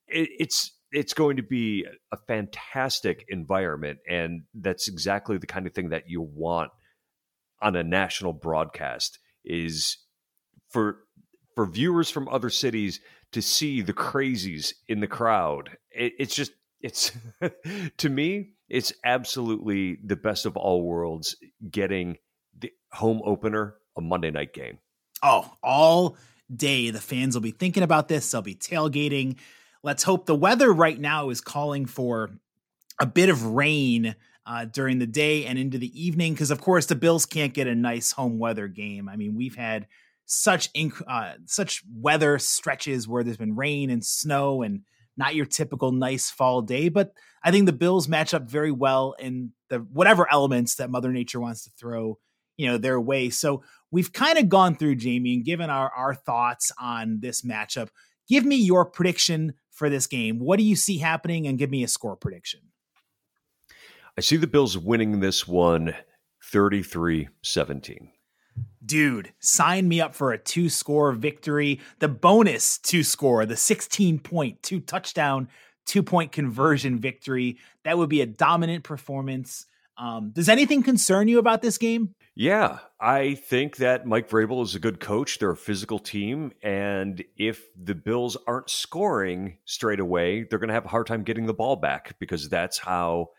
It, 0.09 0.29
it's 0.39 0.73
it's 0.93 1.15
going 1.15 1.37
to 1.37 1.43
be 1.43 1.87
a 2.13 2.17
fantastic 2.27 3.25
environment, 3.29 4.01
and 4.09 4.43
that's 4.55 4.89
exactly 4.89 5.39
the 5.39 5.47
kind 5.47 5.67
of 5.67 5.73
thing 5.73 5.91
that 5.91 6.05
you 6.09 6.21
want 6.21 6.71
on 7.63 7.77
a 7.77 7.83
national 7.83 8.33
broadcast. 8.33 9.19
Is 9.45 9.97
for 10.69 10.99
for 11.55 11.67
viewers 11.67 12.11
from 12.11 12.29
other 12.29 12.51
cities 12.51 13.01
to 13.33 13.41
see 13.41 13.81
the 13.81 13.93
crazies 13.93 14.73
in 14.89 15.01
the 15.01 15.07
crowd. 15.07 15.71
It, 15.91 16.13
it's 16.19 16.35
just 16.35 16.53
it's 16.81 17.13
to 17.99 18.09
me 18.09 18.53
it's 18.71 18.93
absolutely 19.05 19.99
the 20.05 20.17
best 20.17 20.47
of 20.47 20.57
all 20.57 20.83
worlds 20.83 21.37
getting 21.71 22.17
the 22.59 22.73
home 22.93 23.21
opener 23.25 23.75
a 23.97 24.01
monday 24.01 24.31
night 24.31 24.55
game. 24.55 24.79
Oh 25.23 25.53
all 25.63 26.17
day 26.55 26.91
the 26.91 27.01
fans 27.01 27.35
will 27.35 27.43
be 27.43 27.51
thinking 27.51 27.83
about 27.83 28.09
this 28.09 28.31
they'll 28.31 28.43
be 28.43 28.55
tailgating. 28.55 29.37
Let's 29.83 30.03
hope 30.03 30.27
the 30.27 30.35
weather 30.35 30.73
right 30.73 30.99
now 30.99 31.31
is 31.31 31.41
calling 31.41 31.87
for 31.87 32.31
a 33.01 33.07
bit 33.07 33.29
of 33.29 33.45
rain 33.45 34.15
uh, 34.47 34.67
during 34.67 34.99
the 34.99 35.07
day 35.07 35.47
and 35.47 35.59
into 35.59 35.79
the 35.79 36.01
evening 36.01 36.33
because 36.33 36.51
of 36.51 36.61
course 36.61 36.87
the 36.87 36.95
bills 36.95 37.27
can't 37.27 37.55
get 37.55 37.67
a 37.67 37.75
nice 37.75 38.13
home 38.13 38.39
weather 38.39 38.69
game. 38.69 39.09
I 39.09 39.17
mean 39.17 39.35
we've 39.35 39.57
had 39.57 39.87
such 40.27 40.73
inc- 40.75 41.03
uh, 41.09 41.35
such 41.47 41.83
weather 41.93 42.39
stretches 42.39 43.09
where 43.09 43.25
there's 43.25 43.37
been 43.37 43.57
rain 43.57 43.91
and 43.91 44.05
snow 44.05 44.63
and 44.63 44.83
not 45.17 45.35
your 45.35 45.47
typical 45.47 45.93
nice 45.93 46.31
fall 46.31 46.63
day, 46.63 46.89
but 46.89 47.13
I 47.43 47.51
think 47.51 47.67
the 47.67 47.73
Bills 47.73 48.09
match 48.09 48.35
up 48.35 48.49
very 48.49 48.71
well 48.71 49.15
in 49.19 49.53
the 49.69 49.79
whatever 49.79 50.31
elements 50.31 50.77
that 50.77 50.91
Mother 50.91 51.11
Nature 51.11 51.41
wants 51.41 51.65
to 51.65 51.71
throw, 51.71 52.19
you 52.57 52.67
know, 52.67 52.79
their 52.79 53.01
way. 53.01 53.31
So 53.31 53.63
we've 53.91 54.13
kind 54.13 54.39
of 54.39 54.49
gone 54.49 54.77
through 54.77 54.97
Jamie 54.97 55.35
and 55.35 55.45
given 55.45 55.71
our 55.71 55.91
our 55.91 56.15
thoughts 56.15 56.73
on 56.81 57.21
this 57.21 57.43
matchup. 57.43 57.89
Give 58.29 58.45
me 58.45 58.57
your 58.57 58.85
prediction 58.85 59.55
for 59.81 59.89
this 59.89 60.07
game. 60.07 60.39
What 60.39 60.59
do 60.59 60.63
you 60.63 60.77
see 60.77 60.99
happening 60.99 61.47
and 61.47 61.59
give 61.59 61.71
me 61.71 61.83
a 61.83 61.89
score 61.89 62.15
prediction. 62.15 62.61
I 64.19 64.21
see 64.21 64.37
the 64.37 64.47
Bills 64.47 64.77
winning 64.77 65.21
this 65.21 65.49
one 65.49 65.95
33-17 66.53 68.11
dude, 68.85 69.33
sign 69.39 69.89
me 69.89 70.01
up 70.01 70.15
for 70.15 70.33
a 70.33 70.39
two 70.39 70.69
score 70.69 71.13
victory. 71.13 71.81
The 71.99 72.09
bonus 72.09 72.79
two 72.79 73.03
score, 73.03 73.47
the 73.47 73.57
16 73.57 74.19
point, 74.19 74.63
two 74.63 74.81
touchdown, 74.81 75.49
two 75.87 76.03
point 76.03 76.33
conversion 76.33 76.99
victory. 76.99 77.59
That 77.85 77.99
would 77.99 78.09
be 78.09 78.21
a 78.21 78.27
dominant 78.27 78.85
performance. 78.85 79.67
Um, 79.97 80.31
does 80.31 80.49
anything 80.49 80.83
concern 80.83 81.29
you 81.29 81.39
about 81.39 81.63
this 81.63 81.77
game? 81.77 82.15
Yeah, 82.35 82.79
I 82.99 83.35
think 83.35 83.77
that 83.77 84.07
Mike 84.07 84.31
Vrabel 84.31 84.63
is 84.63 84.75
a 84.75 84.79
good 84.79 84.99
coach. 84.99 85.39
They're 85.39 85.51
a 85.51 85.57
physical 85.57 85.99
team. 85.99 86.53
And 86.63 87.23
if 87.37 87.67
the 87.77 87.95
Bills 87.95 88.37
aren't 88.47 88.71
scoring 88.71 89.59
straight 89.67 90.01
away, 90.01 90.45
they're 90.45 90.59
going 90.59 90.69
to 90.69 90.75
have 90.75 90.87
a 90.87 90.89
hard 90.89 91.07
time 91.07 91.23
getting 91.23 91.45
the 91.45 91.53
ball 91.53 91.77
back 91.77 92.19
because 92.19 92.49
that's 92.49 92.79
how 92.79 93.31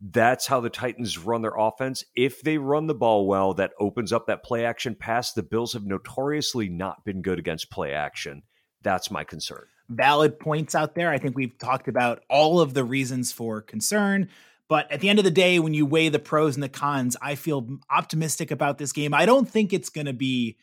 that's 0.00 0.46
how 0.46 0.60
the 0.60 0.70
Titans 0.70 1.18
run 1.18 1.42
their 1.42 1.56
offense. 1.56 2.04
If 2.16 2.40
they 2.40 2.56
run 2.58 2.86
the 2.86 2.94
ball 2.94 3.26
well, 3.26 3.52
that 3.54 3.72
opens 3.78 4.12
up 4.12 4.26
that 4.26 4.42
play 4.42 4.64
action 4.64 4.94
pass. 4.94 5.32
The 5.32 5.42
Bills 5.42 5.74
have 5.74 5.84
notoriously 5.84 6.68
not 6.68 7.04
been 7.04 7.20
good 7.20 7.38
against 7.38 7.70
play 7.70 7.92
action. 7.92 8.42
That's 8.82 9.10
my 9.10 9.24
concern. 9.24 9.66
Valid 9.90 10.38
points 10.38 10.74
out 10.74 10.94
there. 10.94 11.10
I 11.10 11.18
think 11.18 11.36
we've 11.36 11.58
talked 11.58 11.88
about 11.88 12.22
all 12.30 12.60
of 12.60 12.72
the 12.72 12.84
reasons 12.84 13.32
for 13.32 13.60
concern. 13.60 14.30
But 14.68 14.90
at 14.90 15.00
the 15.00 15.08
end 15.08 15.18
of 15.18 15.24
the 15.24 15.30
day, 15.32 15.58
when 15.58 15.74
you 15.74 15.84
weigh 15.84 16.08
the 16.08 16.20
pros 16.20 16.54
and 16.54 16.62
the 16.62 16.68
cons, 16.68 17.16
I 17.20 17.34
feel 17.34 17.68
optimistic 17.90 18.52
about 18.52 18.78
this 18.78 18.92
game. 18.92 19.12
I 19.12 19.26
don't 19.26 19.48
think 19.48 19.72
it's 19.72 19.90
going 19.90 20.06
to 20.06 20.12
be, 20.12 20.56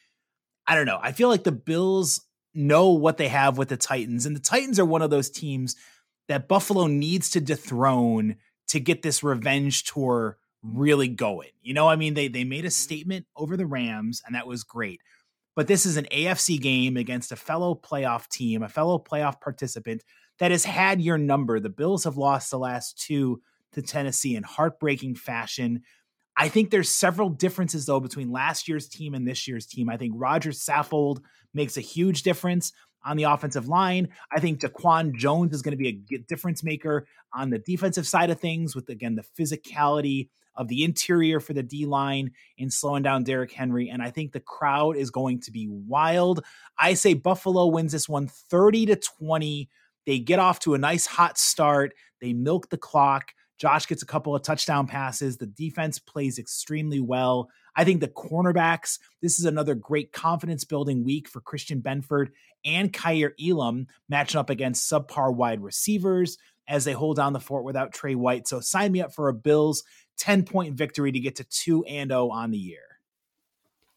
I 0.66 0.76
don't 0.76 0.86
know. 0.86 1.00
I 1.02 1.12
feel 1.12 1.28
like 1.28 1.44
the 1.44 1.52
Bills 1.52 2.22
know 2.56 2.92
what 2.92 3.18
they 3.18 3.28
have 3.28 3.58
with 3.58 3.68
the 3.68 3.78
Titans. 3.78 4.26
And 4.26 4.36
the 4.36 4.40
Titans 4.40 4.80
are 4.80 4.86
one 4.86 5.02
of 5.02 5.10
those 5.10 5.30
teams 5.30 5.76
that 6.30 6.48
Buffalo 6.48 6.88
needs 6.88 7.30
to 7.32 7.42
dethrone 7.42 8.38
to 8.68 8.80
get 8.80 9.02
this 9.02 9.24
revenge 9.24 9.84
tour 9.84 10.38
really 10.64 11.08
going. 11.08 11.52
You 11.62 11.74
know, 11.74 11.88
I 11.88 11.96
mean, 11.96 12.14
they 12.14 12.28
they 12.28 12.44
made 12.44 12.66
a 12.66 12.68
mm-hmm. 12.68 12.72
statement 12.72 13.26
over 13.36 13.58
the 13.58 13.66
Rams, 13.66 14.22
and 14.26 14.36
that 14.36 14.48
was 14.48 14.64
great. 14.64 15.02
But 15.56 15.68
this 15.68 15.86
is 15.86 15.98
an 15.98 16.08
AFC 16.12 16.62
game 16.62 16.98
against 16.98 17.32
a 17.32 17.36
fellow 17.36 17.74
playoff 17.74 18.28
team, 18.28 18.62
a 18.62 18.70
fellow 18.70 19.00
playoff 19.00 19.42
participant 19.42 20.04
that 20.40 20.52
has 20.52 20.66
had 20.66 21.02
your 21.02 21.18
number. 21.18 21.60
The 21.60 21.70
Bills 21.70 22.04
have 22.04 22.18
lost 22.18 22.52
the 22.52 22.60
last 22.60 23.02
two 23.02 23.42
to 23.74 23.82
Tennessee 23.82 24.36
in 24.36 24.44
heartbreaking 24.44 25.16
fashion. 25.16 25.82
I 26.36 26.50
think 26.50 26.70
there's 26.70 26.90
several 26.90 27.30
differences 27.30 27.88
though 27.88 28.00
between 28.00 28.32
last 28.32 28.68
year's 28.68 28.88
team 28.88 29.16
and 29.16 29.28
this 29.28 29.48
year's 29.48 29.66
team. 29.66 29.90
I 29.90 29.98
think 29.98 30.14
Rodger 30.16 30.52
Saffold 30.52 31.22
makes 31.54 31.78
a 31.78 31.82
huge 31.82 32.22
difference 32.22 32.72
on 33.06 33.18
the 33.18 33.24
offensive 33.24 33.68
line. 33.68 34.10
I 34.32 34.40
think 34.40 34.60
DaQuan 34.60 35.16
Jones 35.16 35.54
is 35.54 35.62
going 35.62 35.78
to 35.78 35.78
be 35.78 36.04
a 36.14 36.18
difference 36.20 36.64
maker 36.64 37.08
on 37.34 37.50
the 37.50 37.60
defensive 37.60 38.08
side 38.08 38.30
of 38.30 38.40
things 38.40 38.76
with, 38.76 38.90
again, 38.90 39.16
the 39.16 39.24
physicality 39.38 40.30
of 40.58 40.68
the 40.68 40.84
interior 40.84 41.40
for 41.40 41.54
the 41.54 41.64
D 41.64 41.86
line 41.86 42.32
in 42.58 42.70
slowing 42.70 43.04
down 43.04 43.24
Derrick 43.24 43.52
Henry. 43.52 43.90
And 43.90 44.02
I 44.02 44.10
think 44.10 44.32
the 44.32 44.40
crowd 44.40 44.98
is 44.98 45.12
going 45.12 45.40
to 45.42 45.52
be 45.52 45.68
wild. 45.70 46.44
I 46.78 46.96
say 46.96 47.14
Buffalo 47.14 47.68
wins 47.68 47.92
this 47.92 48.10
one 48.10 48.28
30 48.28 48.88
to 48.88 48.96
20. 48.96 49.70
They 50.06 50.20
get 50.20 50.40
off 50.40 50.60
to 50.62 50.74
a 50.74 50.78
nice 50.78 51.06
hot 51.06 51.38
start, 51.38 51.94
they 52.20 52.34
milk 52.34 52.70
the 52.70 52.78
clock. 52.78 53.34
Josh 53.58 53.88
gets 53.88 54.04
a 54.04 54.08
couple 54.08 54.36
of 54.36 54.44
touchdown 54.44 54.86
passes. 54.86 55.38
The 55.38 55.48
defense 55.48 55.98
plays 55.98 56.38
extremely 56.38 57.00
well. 57.00 57.50
I 57.78 57.84
think 57.84 58.02
the 58.02 58.08
cornerbacks, 58.08 58.98
this 59.22 59.38
is 59.38 59.46
another 59.46 59.76
great 59.76 60.12
confidence 60.12 60.64
building 60.64 61.06
week 61.06 61.30
for 61.30 61.40
Christian 61.40 61.80
Benford 61.80 62.30
and 62.66 62.92
Kaiir 62.92 63.34
Elam 63.40 63.88
matching 64.10 64.40
up 64.40 64.50
against 64.50 64.92
subpar 64.92 65.34
wide 65.34 65.62
receivers 65.62 66.40
as 66.68 66.86
they 66.86 66.94
hold 66.94 67.18
down 67.18 67.34
the 67.34 67.40
fort 67.40 67.64
without 67.64 67.94
Tre 67.94 68.16
White. 68.16 68.48
So 68.48 68.60
sign 68.60 68.92
me 68.92 69.02
up 69.02 69.14
for 69.14 69.30
a 69.30 69.34
Bills 69.34 69.84
10 70.18 70.44
point 70.44 70.76
victory 70.76 71.12
to 71.12 71.20
get 71.20 71.36
to 71.36 71.44
2 71.44 71.86
and 71.86 72.10
0 72.10 72.30
on 72.30 72.50
the 72.50 72.58
year. 72.58 72.82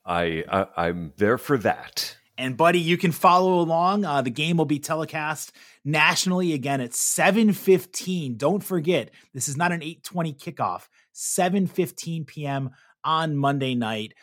I, 0.05 0.45
I 0.49 0.67
I'm 0.77 1.15
there 1.17 1.39
for 1.39 1.57
that. 1.59 2.17
And 2.37 2.57
buddy, 2.57 2.81
you 2.81 2.97
can 2.97 3.13
follow 3.13 3.61
along. 3.61 4.05
Uh, 4.05 4.23
the 4.23 4.31
game 4.31 4.57
will 4.57 4.65
be 4.65 4.79
telecast 4.79 5.53
nationally 5.85 6.53
again 6.53 6.81
at 6.81 6.93
7:15. 6.93 8.39
Don't 8.39 8.65
forget, 8.65 9.11
this 9.35 9.49
is 9.49 9.57
not 9.57 9.73
an 9.73 9.81
8:20 9.81 10.39
kickoff. 10.39 10.89
7:15 11.15 12.27
p.m. 12.27 12.71
on 13.05 13.37
Monday 13.37 13.75
night. 13.75 14.15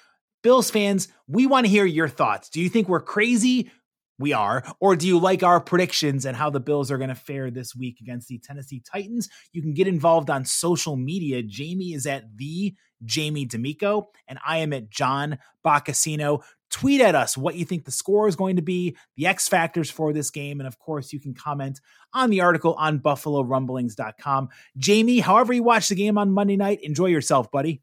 Bills 0.43 0.69
fans, 0.69 1.07
we 1.27 1.45
want 1.45 1.65
to 1.65 1.69
hear 1.69 1.85
your 1.85 2.07
thoughts. 2.07 2.49
Do 2.49 2.61
you 2.61 2.69
think 2.69 2.87
we're 2.87 3.01
crazy? 3.01 3.71
We 4.19 4.33
are. 4.33 4.63
Or 4.79 4.95
do 4.95 5.07
you 5.07 5.19
like 5.19 5.43
our 5.43 5.59
predictions 5.59 6.25
and 6.25 6.35
how 6.35 6.49
the 6.49 6.59
Bills 6.59 6.89
are 6.89 6.97
going 6.97 7.09
to 7.09 7.15
fare 7.15 7.51
this 7.51 7.75
week 7.75 7.99
against 8.01 8.27
the 8.27 8.39
Tennessee 8.39 8.81
Titans? 8.81 9.29
You 9.51 9.61
can 9.61 9.73
get 9.73 9.87
involved 9.87 10.29
on 10.29 10.45
social 10.45 10.95
media. 10.95 11.43
Jamie 11.43 11.93
is 11.93 12.07
at 12.07 12.35
the 12.35 12.75
Jamie 13.03 13.45
D'Amico, 13.45 14.09
and 14.27 14.39
I 14.45 14.57
am 14.57 14.73
at 14.73 14.89
John 14.89 15.37
Boccacino. 15.63 16.43
Tweet 16.69 16.99
at 16.99 17.15
us 17.15 17.37
what 17.37 17.55
you 17.55 17.63
think 17.63 17.85
the 17.85 17.91
score 17.91 18.27
is 18.27 18.35
going 18.35 18.57
to 18.57 18.61
be, 18.61 18.97
the 19.15 19.27
X 19.27 19.47
factors 19.47 19.89
for 19.89 20.11
this 20.11 20.31
game, 20.31 20.59
and 20.59 20.67
of 20.67 20.79
course, 20.79 21.13
you 21.13 21.19
can 21.19 21.33
comment 21.33 21.79
on 22.13 22.29
the 22.29 22.41
article 22.41 22.73
on 22.73 22.99
BuffaloRumblings.com. 22.99 24.49
Jamie, 24.77 25.19
however 25.19 25.53
you 25.53 25.63
watch 25.63 25.89
the 25.89 25.95
game 25.95 26.17
on 26.17 26.31
Monday 26.31 26.57
night, 26.57 26.79
enjoy 26.81 27.05
yourself, 27.05 27.51
buddy. 27.51 27.81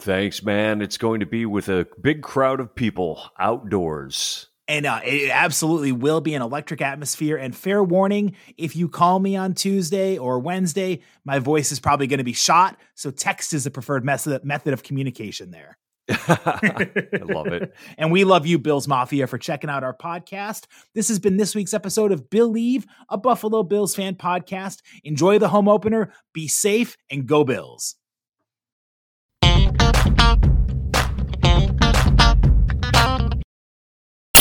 Thanks, 0.00 0.42
man. 0.42 0.80
It's 0.80 0.96
going 0.96 1.20
to 1.20 1.26
be 1.26 1.44
with 1.44 1.68
a 1.68 1.86
big 2.00 2.22
crowd 2.22 2.60
of 2.60 2.74
people 2.74 3.20
outdoors. 3.38 4.48
And 4.68 4.84
uh, 4.84 5.00
it 5.02 5.30
absolutely 5.30 5.92
will 5.92 6.20
be 6.20 6.34
an 6.34 6.42
electric 6.42 6.82
atmosphere. 6.82 7.36
And 7.36 7.56
fair 7.56 7.82
warning 7.82 8.36
if 8.56 8.76
you 8.76 8.88
call 8.88 9.18
me 9.18 9.34
on 9.34 9.54
Tuesday 9.54 10.18
or 10.18 10.38
Wednesday, 10.38 11.00
my 11.24 11.38
voice 11.38 11.72
is 11.72 11.80
probably 11.80 12.06
going 12.06 12.18
to 12.18 12.24
be 12.24 12.34
shot. 12.34 12.78
So 12.94 13.10
text 13.10 13.54
is 13.54 13.64
the 13.64 13.70
preferred 13.70 14.04
method, 14.04 14.44
method 14.44 14.74
of 14.74 14.82
communication 14.82 15.50
there. 15.50 15.78
I 16.10 17.20
love 17.22 17.48
it. 17.48 17.74
and 17.96 18.12
we 18.12 18.24
love 18.24 18.46
you, 18.46 18.58
Bills 18.58 18.86
Mafia, 18.86 19.26
for 19.26 19.38
checking 19.38 19.70
out 19.70 19.84
our 19.84 19.96
podcast. 19.96 20.66
This 20.94 21.08
has 21.08 21.18
been 21.18 21.38
this 21.38 21.54
week's 21.54 21.74
episode 21.74 22.12
of 22.12 22.30
Billieve, 22.30 22.86
a 23.08 23.16
Buffalo 23.16 23.62
Bills 23.62 23.94
fan 23.94 24.14
podcast. 24.14 24.82
Enjoy 25.02 25.38
the 25.38 25.48
home 25.48 25.68
opener, 25.68 26.12
be 26.34 26.46
safe, 26.46 26.96
and 27.10 27.26
go 27.26 27.42
Bills. 27.42 27.96